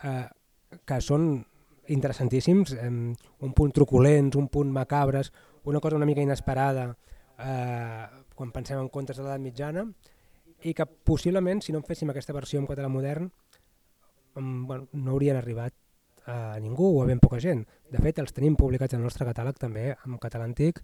eh, 0.03 0.25
que 0.85 1.01
són 1.01 1.45
interessantíssims, 1.95 2.75
eh, 2.75 2.91
un 2.91 3.53
punt 3.55 3.73
truculents, 3.73 4.37
un 4.37 4.49
punt 4.51 4.73
macabres, 4.75 5.33
una 5.65 5.81
cosa 5.81 5.97
una 5.97 6.07
mica 6.07 6.23
inesperada, 6.23 6.97
eh, 7.39 8.05
quan 8.35 8.53
pensem 8.53 8.81
en 8.81 8.91
contes 8.93 9.17
de 9.17 9.25
l'edat 9.25 9.43
mitjana 9.43 9.87
i 10.65 10.73
que 10.75 10.87
possiblement 10.87 11.63
si 11.63 11.73
no 11.73 11.83
en 11.83 11.89
féssim 11.89 12.11
aquesta 12.11 12.35
versió 12.37 12.61
en 12.61 12.69
català 12.69 12.89
modern 12.89 13.31
um, 14.37 14.67
bueno, 14.67 14.89
no 14.93 15.13
haurien 15.13 15.37
arribat 15.37 15.75
a 16.27 16.59
ningú 16.61 16.99
o 16.99 17.03
a 17.03 17.07
ben 17.07 17.21
poca 17.23 17.39
gent. 17.41 17.63
De 17.91 18.01
fet, 18.03 18.19
els 18.19 18.35
tenim 18.35 18.57
publicats 18.59 18.95
en 18.95 19.01
el 19.01 19.07
nostre 19.07 19.27
catàleg 19.29 19.59
també 19.63 19.93
en 19.95 20.19
català 20.19 20.45
antic 20.49 20.83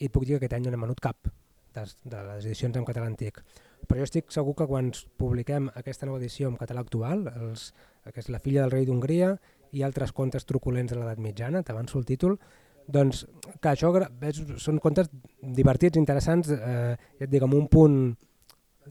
i 0.00 0.08
et 0.08 0.12
puc 0.12 0.24
dir 0.26 0.34
que 0.34 0.44
aquest 0.44 0.56
any 0.58 0.66
no 0.66 0.72
n'hem 0.72 0.88
venut 0.88 1.00
cap 1.00 1.30
de, 1.74 1.84
de 2.04 2.22
les 2.26 2.46
edicions 2.48 2.76
en 2.76 2.86
català 2.88 3.06
antic. 3.06 3.38
Però 3.86 4.00
jo 4.00 4.08
estic 4.08 4.34
segur 4.34 4.56
que 4.58 4.66
quan 4.66 4.90
publiquem 5.20 5.70
aquesta 5.78 6.08
nova 6.08 6.18
edició 6.18 6.50
en 6.50 6.58
català 6.58 6.82
actual, 6.82 7.28
els, 7.38 7.70
que 8.10 8.18
és 8.22 8.28
La 8.28 8.42
filla 8.42 8.64
del 8.64 8.74
rei 8.74 8.88
d'Hongria 8.88 9.36
i 9.72 9.84
altres 9.86 10.12
contes 10.12 10.46
truculents 10.46 10.92
de 10.92 10.98
l'edat 10.98 11.22
mitjana, 11.22 11.62
t'avanço 11.62 11.98
el 11.98 12.06
títol, 12.06 12.40
doncs 12.92 13.24
que 13.60 13.72
això 13.72 13.92
és, 14.26 14.40
són 14.62 14.80
contes 14.82 15.10
divertits, 15.40 15.98
interessants, 16.00 16.50
eh, 16.54 16.96
ja 17.18 17.26
et 17.26 17.30
dic, 17.30 17.44
amb 17.44 17.56
un 17.58 17.68
punt 17.70 18.00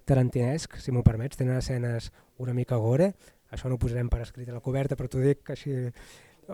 tarantinesc, 0.05 0.77
si 0.79 0.93
m'ho 0.93 1.03
permets, 1.03 1.37
tenen 1.37 1.57
escenes 1.57 2.11
una 2.39 2.53
mica 2.53 2.77
gore, 2.79 3.13
això 3.51 3.69
no 3.69 3.75
ho 3.75 3.81
posarem 3.81 4.09
per 4.09 4.21
escrit 4.23 4.49
a 4.49 4.55
la 4.55 4.63
coberta, 4.63 4.95
però 4.95 5.09
t'ho 5.09 5.21
dic 5.23 5.49
així 5.53 5.75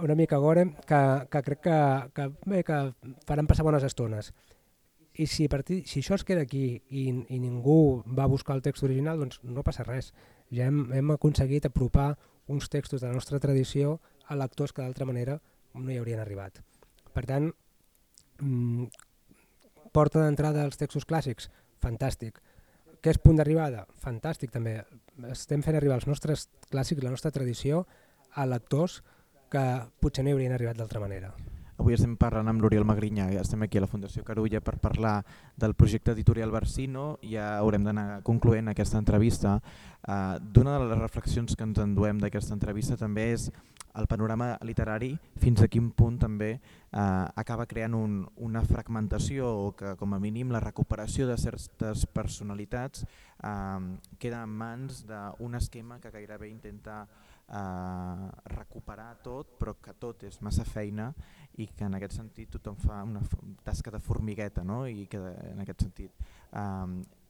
una 0.01 0.15
mica 0.15 0.37
gore, 0.37 0.65
que, 0.87 1.01
que 1.31 1.41
crec 1.43 1.61
que, 1.67 1.79
que, 2.15 2.27
bé, 2.45 2.63
que 2.67 2.79
faran 3.27 3.47
passar 3.47 3.65
bones 3.67 3.83
estones. 3.83 4.33
I 5.15 5.27
si, 5.31 5.47
partir, 5.47 5.83
si 5.87 6.01
això 6.03 6.17
es 6.17 6.25
queda 6.27 6.43
aquí 6.43 6.65
i, 6.89 7.05
i 7.07 7.39
ningú 7.39 8.03
va 8.17 8.27
buscar 8.27 8.57
el 8.57 8.63
text 8.65 8.83
original, 8.83 9.21
doncs 9.21 9.39
no 9.47 9.63
passa 9.63 9.87
res. 9.87 10.11
Ja 10.51 10.67
hem, 10.67 10.89
hem 10.91 11.15
aconseguit 11.15 11.69
apropar 11.69 12.17
uns 12.51 12.67
textos 12.69 13.01
de 13.01 13.07
la 13.07 13.15
nostra 13.15 13.39
tradició 13.39 13.99
a 14.27 14.35
lectors 14.35 14.75
que 14.75 14.83
d'altra 14.83 15.07
manera 15.07 15.39
no 15.73 15.91
hi 15.91 16.01
haurien 16.01 16.19
arribat. 16.19 16.59
Per 17.15 17.23
tant, 17.29 17.49
mmm, 18.41 18.89
porta 19.95 20.21
d'entrada 20.23 20.65
als 20.65 20.79
textos 20.81 21.07
clàssics, 21.07 21.49
fantàstic. 21.83 22.41
Què 23.01 23.13
és 23.13 23.21
punt 23.21 23.39
d'arribada? 23.39 23.85
Fantàstic 24.03 24.51
també. 24.51 24.79
Estem 25.31 25.63
fent 25.63 25.77
arribar 25.79 25.99
els 26.01 26.07
nostres 26.09 26.49
clàssics, 26.71 27.03
la 27.05 27.13
nostra 27.13 27.31
tradició, 27.31 27.85
a 28.35 28.47
lectors 28.49 29.01
que 29.53 29.65
potser 30.01 30.25
no 30.25 30.33
hi 30.33 30.35
haurien 30.35 30.55
arribat 30.55 30.81
d'altra 30.81 30.99
manera. 30.99 31.31
Avui 31.75 31.93
estem 31.97 32.15
parlant 32.15 32.47
amb 32.47 32.63
l'Oriol 32.63 32.85
Magrinyà, 32.87 33.27
estem 33.41 33.65
aquí 33.65 33.77
a 33.77 33.83
la 33.83 33.89
Fundació 33.91 34.23
Carulla 34.23 34.61
per 34.63 34.77
parlar 34.79 35.17
del 35.59 35.75
projecte 35.75 36.13
editorial 36.15 36.53
Barsino, 36.53 37.17
ja 37.19 37.57
haurem 37.57 37.83
d'anar 37.83 38.21
concloent 38.23 38.71
aquesta 38.71 39.01
entrevista. 39.01 39.57
Uh, 40.05 40.37
D'una 40.39 40.77
de 40.79 40.89
les 40.91 41.01
reflexions 41.01 41.55
que 41.55 41.67
ens 41.67 41.81
enduem 41.83 42.21
d'aquesta 42.21 42.55
entrevista 42.55 42.95
també 42.95 43.31
és 43.33 43.49
el 43.95 44.07
panorama 44.07 44.57
literari 44.67 45.13
fins 45.39 45.61
a 45.63 45.69
quin 45.71 45.89
punt 45.95 46.17
també 46.19 46.49
eh, 46.55 47.25
acaba 47.41 47.65
creant 47.69 47.95
un, 47.95 48.17
una 48.43 48.63
fragmentació 48.67 49.47
o 49.47 49.69
que 49.77 49.95
com 49.99 50.13
a 50.13 50.19
mínim 50.19 50.51
la 50.51 50.63
recuperació 50.63 51.27
de 51.29 51.37
certes 51.39 52.05
personalitats 52.05 53.05
eh, 53.05 53.79
queda 54.19 54.43
en 54.43 54.57
mans 54.59 55.05
d'un 55.07 55.55
esquema 55.55 55.99
que 56.03 56.11
gairebé 56.11 56.51
intenta 56.51 57.05
eh, 57.05 58.27
recuperar 58.51 59.13
tot 59.23 59.55
però 59.59 59.77
que 59.79 59.95
tot 59.99 60.27
és 60.27 60.41
massa 60.43 60.67
feina 60.67 61.13
i 61.57 61.67
que 61.71 61.87
en 61.87 61.95
aquest 61.95 62.17
sentit 62.17 62.51
tothom 62.51 62.75
fa 62.81 63.01
una 63.07 63.21
tasca 63.63 63.91
de 63.91 64.01
formigueta 64.03 64.63
no? 64.63 64.85
i 64.87 65.05
que 65.07 65.21
en 65.51 65.61
aquest 65.63 65.85
sentit 65.87 66.11
eh, 66.51 66.61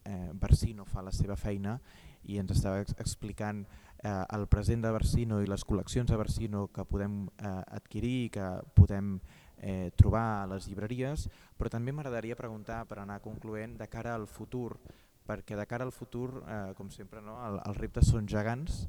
eh, 0.06 0.30
Barsino 0.34 0.86
fa 0.86 1.04
la 1.06 1.14
seva 1.14 1.36
feina 1.36 1.80
i 2.26 2.40
ens 2.42 2.56
estava 2.56 2.82
explicant 2.82 3.64
eh, 4.04 4.24
el 4.38 4.48
present 4.48 4.82
de 4.82 4.92
Barsino 4.92 5.42
i 5.42 5.50
les 5.50 5.66
col·leccions 5.66 6.10
de 6.10 6.18
Barsino 6.18 6.68
que 6.74 6.86
podem 6.90 7.26
eh, 7.38 7.56
adquirir 7.78 8.16
i 8.26 8.30
que 8.34 8.48
podem 8.78 9.18
eh, 9.58 9.92
trobar 9.96 10.44
a 10.44 10.48
les 10.52 10.68
llibreries, 10.70 11.28
però 11.58 11.72
també 11.72 11.94
m'agradaria 11.94 12.38
preguntar 12.38 12.84
per 12.90 13.00
anar 13.02 13.22
concloent 13.24 13.78
de 13.80 13.88
cara 13.90 14.16
al 14.16 14.28
futur, 14.28 14.78
perquè 15.26 15.58
de 15.58 15.66
cara 15.66 15.86
al 15.86 15.94
futur, 15.96 16.44
eh, 16.46 16.74
com 16.78 16.90
sempre, 16.94 17.22
no, 17.22 17.38
el, 17.48 17.60
els 17.66 17.82
reptes 17.82 18.12
són 18.14 18.30
gegants 18.30 18.86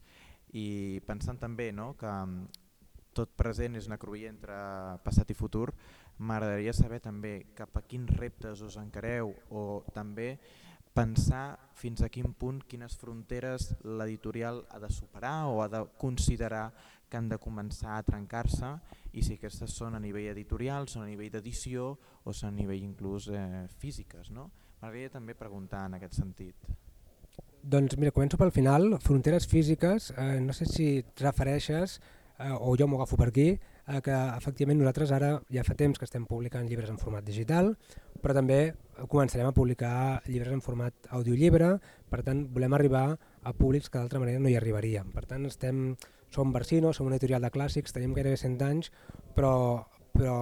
i 0.53 1.01
pensant 1.07 1.38
també 1.40 1.70
no, 1.72 1.94
que 1.99 2.12
tot 3.16 3.33
present 3.38 3.79
és 3.79 3.88
una 3.88 3.98
cruïlla 4.00 4.31
entre 4.35 4.59
passat 5.05 5.33
i 5.33 5.38
futur, 5.38 5.70
m'agradaria 6.18 6.74
saber 6.76 7.00
també 7.05 7.35
cap 7.57 7.76
a 7.76 7.85
quins 7.88 8.12
reptes 8.20 8.62
us 8.64 8.79
encareu 8.81 9.33
o 9.50 9.83
també 9.96 10.37
pensar 10.96 11.59
fins 11.76 12.00
a 12.00 12.09
quin 12.09 12.33
punt 12.33 12.62
quines 12.64 12.94
fronteres 12.96 13.74
l'editorial 13.85 14.62
ha 14.72 14.79
de 14.81 14.88
superar 14.88 15.44
o 15.50 15.61
ha 15.61 15.68
de 15.68 15.83
considerar 16.00 16.70
que 17.09 17.18
han 17.18 17.29
de 17.29 17.38
començar 17.38 17.98
a 17.98 18.05
trencar-se 18.07 18.70
i 19.12 19.22
si 19.22 19.37
aquestes 19.37 19.76
són 19.76 19.94
a 19.94 20.00
nivell 20.02 20.31
editorial, 20.33 20.88
són 20.88 21.05
a 21.05 21.11
nivell 21.11 21.31
d'edició 21.37 21.92
o 22.24 22.33
són 22.33 22.55
a 22.55 22.57
nivell 22.57 22.83
inclús 22.83 23.29
eh, 23.29 23.66
físiques. 23.79 24.33
No? 24.33 24.48
M'agradaria 24.81 25.12
també 25.12 25.37
preguntar 25.38 25.85
en 25.87 25.96
aquest 26.00 26.18
sentit. 26.18 26.66
Doncs 27.66 27.96
mira, 27.98 28.12
començo 28.14 28.38
pel 28.38 28.52
final. 28.55 28.92
Fronteres 29.02 29.46
físiques, 29.50 30.12
eh, 30.16 30.40
no 30.40 30.55
sé 30.55 30.68
si 30.70 30.90
et 31.02 31.22
refereixes, 31.22 32.00
eh, 32.38 32.53
o 32.53 32.77
jo 32.79 32.87
m'ho 32.88 33.01
agafo 33.01 33.16
per 33.16 33.29
aquí, 33.29 33.49
eh, 33.53 34.01
que 34.03 34.14
efectivament 34.37 34.81
nosaltres 34.81 35.12
ara 35.12 35.37
ja 35.53 35.64
fa 35.64 35.75
temps 35.75 35.99
que 35.99 36.07
estem 36.09 36.27
publicant 36.27 36.68
llibres 36.68 36.90
en 36.90 36.99
format 36.99 37.25
digital, 37.25 37.75
però 38.22 38.35
també 38.35 38.75
començarem 39.09 39.49
a 39.49 39.55
publicar 39.57 40.22
llibres 40.27 40.53
en 40.53 40.62
format 40.64 41.11
audiollibre, 41.11 41.77
per 42.11 42.22
tant 42.27 42.46
volem 42.53 42.75
arribar 42.75 43.07
a 43.42 43.53
públics 43.53 43.90
que 43.90 43.99
d'altra 43.99 44.20
manera 44.22 44.40
no 44.40 44.49
hi 44.51 44.57
arribaríem. 44.57 45.12
Per 45.14 45.27
tant 45.27 45.46
estem, 45.46 45.96
som 46.31 46.53
Barsino, 46.53 46.92
som 46.92 47.07
una 47.07 47.16
editorial 47.16 47.44
de 47.44 47.53
clàssics, 47.55 47.94
tenim 47.94 48.14
gairebé 48.16 48.37
100 48.40 48.64
anys, 48.66 48.90
però, 49.37 49.87
però 50.12 50.38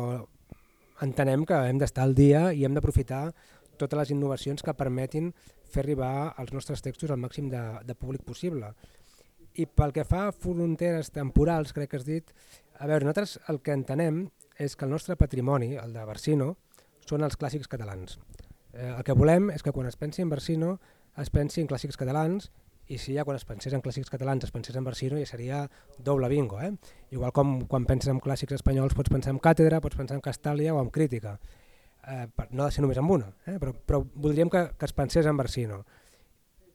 entenem 1.04 1.44
que 1.44 1.58
hem 1.68 1.78
d'estar 1.82 2.06
al 2.06 2.14
dia 2.14 2.52
i 2.52 2.64
hem 2.64 2.74
d'aprofitar 2.74 3.26
totes 3.76 3.98
les 3.98 4.12
innovacions 4.14 4.62
que 4.62 4.74
permetin 4.78 5.32
fer 5.66 5.82
arribar 5.82 6.34
els 6.38 6.52
nostres 6.54 6.82
textos 6.82 7.10
al 7.10 7.20
màxim 7.20 7.50
de, 7.50 7.62
de 7.84 7.96
públic 7.98 8.22
possible. 8.22 8.70
I 9.54 9.66
pel 9.70 9.92
que 9.94 10.04
fa 10.06 10.26
a 10.28 10.32
fronteres 10.34 11.12
temporals, 11.14 11.72
crec 11.72 11.92
que 11.92 12.00
has 12.00 12.06
dit, 12.06 12.32
a 12.78 12.88
veure, 12.90 13.06
nosaltres 13.06 13.38
el 13.52 13.60
que 13.62 13.74
entenem 13.76 14.24
és 14.58 14.74
que 14.74 14.86
el 14.86 14.90
nostre 14.90 15.14
patrimoni, 15.16 15.74
el 15.78 15.94
de 15.94 16.02
Barsino, 16.06 16.56
són 17.06 17.22
els 17.22 17.38
clàssics 17.38 17.70
catalans. 17.70 18.18
Eh, 18.72 18.90
el 18.90 19.04
que 19.06 19.14
volem 19.14 19.50
és 19.54 19.62
que 19.62 19.72
quan 19.72 19.86
es 19.86 19.96
pensi 19.96 20.24
en 20.24 20.30
Barsino 20.32 20.78
es 21.20 21.30
pensi 21.30 21.62
en 21.62 21.68
clàssics 21.70 21.98
catalans 22.00 22.50
i 22.90 22.98
si 22.98 23.14
ja 23.14 23.24
quan 23.24 23.38
es 23.38 23.46
pensés 23.48 23.72
en 23.72 23.82
clàssics 23.84 24.10
catalans 24.12 24.44
es 24.44 24.52
pensés 24.52 24.76
en 24.76 24.84
Barsino 24.84 25.18
ja 25.20 25.28
seria 25.28 25.60
doble 25.98 26.28
bingo. 26.28 26.60
Eh? 26.60 26.72
Igual 27.14 27.32
com 27.32 27.60
quan 27.70 27.86
penses 27.86 28.10
en 28.12 28.20
clàssics 28.20 28.58
espanyols 28.58 28.96
pots 28.98 29.12
pensar 29.12 29.32
en 29.32 29.40
càtedra, 29.40 29.80
pots 29.80 29.96
pensar 29.96 30.18
en 30.18 30.24
Castàlia 30.24 30.74
o 30.74 30.82
en 30.82 30.90
crítica. 30.90 31.38
Eh, 32.08 32.26
no 32.50 32.64
ha 32.64 32.66
de 32.66 32.72
ser 32.74 32.82
només 32.82 32.98
en 33.00 33.08
una, 33.08 33.30
eh? 33.46 33.56
però, 33.60 33.72
però 33.72 34.02
voldríem 34.02 34.50
que, 34.52 34.66
que 34.76 34.90
es 34.90 34.92
pensés 34.92 35.26
en 35.26 35.38
Barsino. 35.38 35.84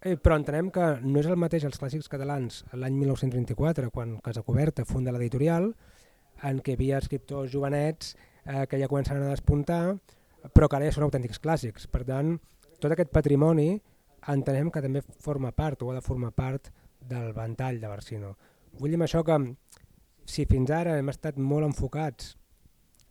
Eh, 0.02 0.16
però 0.16 0.38
entenem 0.40 0.70
que 0.72 0.86
no 1.04 1.20
és 1.20 1.28
el 1.28 1.36
mateix 1.40 1.66
els 1.68 1.80
clàssics 1.80 2.08
catalans 2.12 2.62
l'any 2.72 2.96
1924, 2.96 3.90
quan 3.92 4.16
Casa 4.24 4.46
Coberta 4.48 4.86
funda 4.88 5.12
l'editorial, 5.12 5.74
en 6.48 6.62
què 6.64 6.72
hi 6.72 6.78
havia 6.80 7.02
escriptors 7.04 7.52
jovenets 7.52 8.14
eh, 8.46 8.64
que 8.72 8.80
ja 8.80 8.88
començaven 8.88 9.26
a 9.26 9.34
despuntar, 9.34 9.98
però 10.56 10.70
que 10.70 10.80
ara 10.80 10.88
ja 10.88 10.96
són 10.96 11.10
autèntics 11.10 11.42
clàssics. 11.44 11.90
Per 11.92 12.06
tant, 12.08 12.38
tot 12.80 12.96
aquest 12.96 13.12
patrimoni 13.12 13.74
entenem 14.32 14.72
que 14.72 14.84
també 14.84 15.04
forma 15.20 15.52
part 15.52 15.84
o 15.84 15.92
ha 15.92 15.98
de 15.98 16.06
formar 16.06 16.32
part 16.32 16.72
del 17.10 17.34
ventall 17.36 17.80
de 17.82 17.92
Barsino. 17.92 18.36
Vull 18.80 18.96
dir 18.96 19.02
això 19.04 19.26
que 19.28 19.38
si 20.30 20.46
fins 20.48 20.72
ara 20.72 20.96
hem 21.00 21.12
estat 21.12 21.40
molt 21.42 21.68
enfocats, 21.68 22.36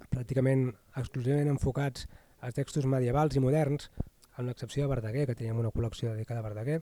pràcticament 0.09 0.71
exclusivament 0.97 1.53
enfocats 1.53 2.07
als 2.41 2.57
textos 2.57 2.87
medievals 2.87 3.37
i 3.37 3.43
moderns, 3.45 3.91
amb 4.39 4.47
l'excepció 4.47 4.85
de 4.87 4.95
Verdaguer, 4.95 5.27
que 5.27 5.37
teníem 5.37 5.59
una 5.59 5.73
col·lecció 5.75 6.15
dedicada 6.15 6.41
a 6.41 6.47
Verdaguer. 6.47 6.81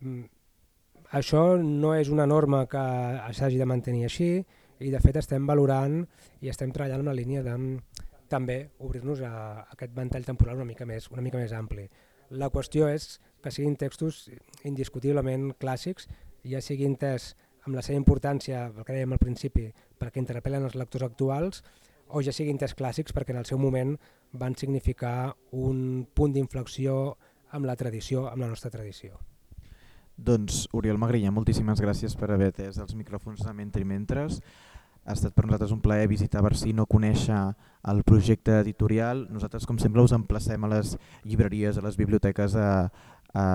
Mm, 0.00 0.24
això 1.20 1.42
no 1.60 1.94
és 1.94 2.08
una 2.12 2.26
norma 2.26 2.64
que 2.68 2.84
s'hagi 3.36 3.60
de 3.60 3.68
mantenir 3.68 4.06
així 4.08 4.30
i 4.78 4.90
de 4.92 5.00
fet 5.04 5.18
estem 5.20 5.46
valorant 5.46 6.00
i 6.40 6.50
estem 6.52 6.72
treballant 6.72 7.04
en 7.04 7.10
la 7.10 7.16
línia 7.16 7.42
de 7.44 7.56
també 8.28 8.58
obrir-nos 8.84 9.22
a, 9.24 9.32
aquest 9.72 9.94
ventall 9.96 10.26
temporal 10.26 10.60
una 10.60 10.68
mica 10.68 10.86
més 10.86 11.08
una 11.10 11.24
mica 11.24 11.40
més 11.40 11.52
ampli. 11.56 11.88
La 12.30 12.50
qüestió 12.52 12.88
és 12.92 13.18
que 13.42 13.50
siguin 13.50 13.76
textos 13.80 14.26
indiscutiblement 14.68 15.54
clàssics, 15.60 16.08
ja 16.44 16.60
sigui 16.60 16.84
entès 16.84 17.34
amb 17.64 17.76
la 17.76 17.84
seva 17.84 17.96
importància, 18.00 18.66
el 18.68 18.84
que 18.84 18.96
dèiem 18.96 19.12
al 19.12 19.20
principi, 19.20 19.68
perquè 19.98 20.20
interpel·len 20.20 20.64
els 20.68 20.76
lectors 20.76 21.06
actuals, 21.08 21.62
o 22.08 22.22
ja 22.24 22.32
siguin 22.32 22.56
entès 22.56 22.74
clàssics 22.76 23.12
perquè 23.16 23.34
en 23.34 23.40
el 23.40 23.48
seu 23.48 23.60
moment 23.60 23.96
van 24.32 24.56
significar 24.56 25.34
un 25.52 26.06
punt 26.14 26.34
d'inflexió 26.34 27.16
amb 27.50 27.66
la 27.66 27.76
tradició, 27.76 28.28
amb 28.28 28.42
la 28.44 28.48
nostra 28.48 28.70
tradició. 28.70 29.18
Doncs 30.18 30.66
Oriol 30.74 30.98
Magrilla, 30.98 31.30
moltíssimes 31.30 31.80
gràcies 31.80 32.16
per 32.18 32.32
haver 32.34 32.50
atès 32.52 32.80
els 32.82 32.96
micròfons 32.98 33.44
de 33.46 33.52
Mentre 33.54 33.84
Mentres. 33.86 34.40
Ha 35.06 35.14
estat 35.14 35.32
per 35.32 35.46
nosaltres 35.46 35.72
un 35.72 35.80
plaer 35.80 36.08
visitar 36.10 36.42
Barsino, 36.44 36.84
conèixer 36.90 37.38
el 37.88 38.02
projecte 38.04 38.58
editorial. 38.60 39.28
Nosaltres, 39.30 39.64
com 39.64 39.78
sempre, 39.78 40.02
us 40.02 40.12
emplacem 40.12 40.64
a 40.64 40.72
les 40.74 40.96
llibreries, 41.24 41.78
a 41.78 41.84
les 41.86 41.96
biblioteques 41.96 42.58
a, 42.58 42.90
a 43.32 43.46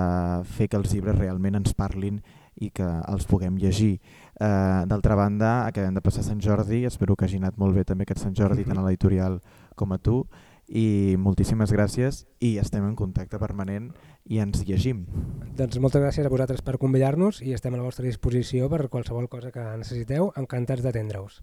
fer 0.56 0.70
que 0.72 0.80
els 0.80 0.96
llibres 0.96 1.20
realment 1.20 1.60
ens 1.60 1.76
parlin 1.76 2.18
i 2.56 2.70
que 2.74 2.86
els 2.86 3.28
puguem 3.28 3.58
llegir. 3.60 4.00
Eh, 4.40 4.82
D'altra 4.88 5.14
banda, 5.18 5.66
acabem 5.68 5.94
de 5.94 6.02
passar 6.02 6.24
Sant 6.24 6.40
Jordi, 6.42 6.84
espero 6.88 7.14
que 7.14 7.28
hagi 7.28 7.38
anat 7.42 7.60
molt 7.60 7.76
bé 7.76 7.84
també 7.84 8.06
aquest 8.08 8.24
Sant 8.24 8.34
Jordi, 8.34 8.64
tant 8.66 8.80
a 8.80 8.86
l'editorial 8.86 9.40
com 9.76 9.92
a 9.92 9.98
tu 9.98 10.22
i 10.68 11.16
moltíssimes 11.20 11.72
gràcies 11.72 12.24
i 12.40 12.56
estem 12.62 12.86
en 12.86 12.96
contacte 12.96 13.38
permanent 13.38 13.90
i 14.24 14.40
ens 14.42 14.64
llegim. 14.66 15.04
Doncs 15.56 15.78
moltes 15.82 16.02
gràcies 16.02 16.26
a 16.26 16.32
vosaltres 16.32 16.64
per 16.64 16.78
convidar-nos 16.80 17.42
i 17.44 17.52
estem 17.54 17.74
a 17.74 17.80
la 17.80 17.86
vostra 17.86 18.06
disposició 18.06 18.70
per 18.72 18.88
qualsevol 18.88 19.28
cosa 19.28 19.52
que 19.52 19.64
necessiteu, 19.78 20.32
encantats 20.40 20.82
d'atendre-us. 20.82 21.42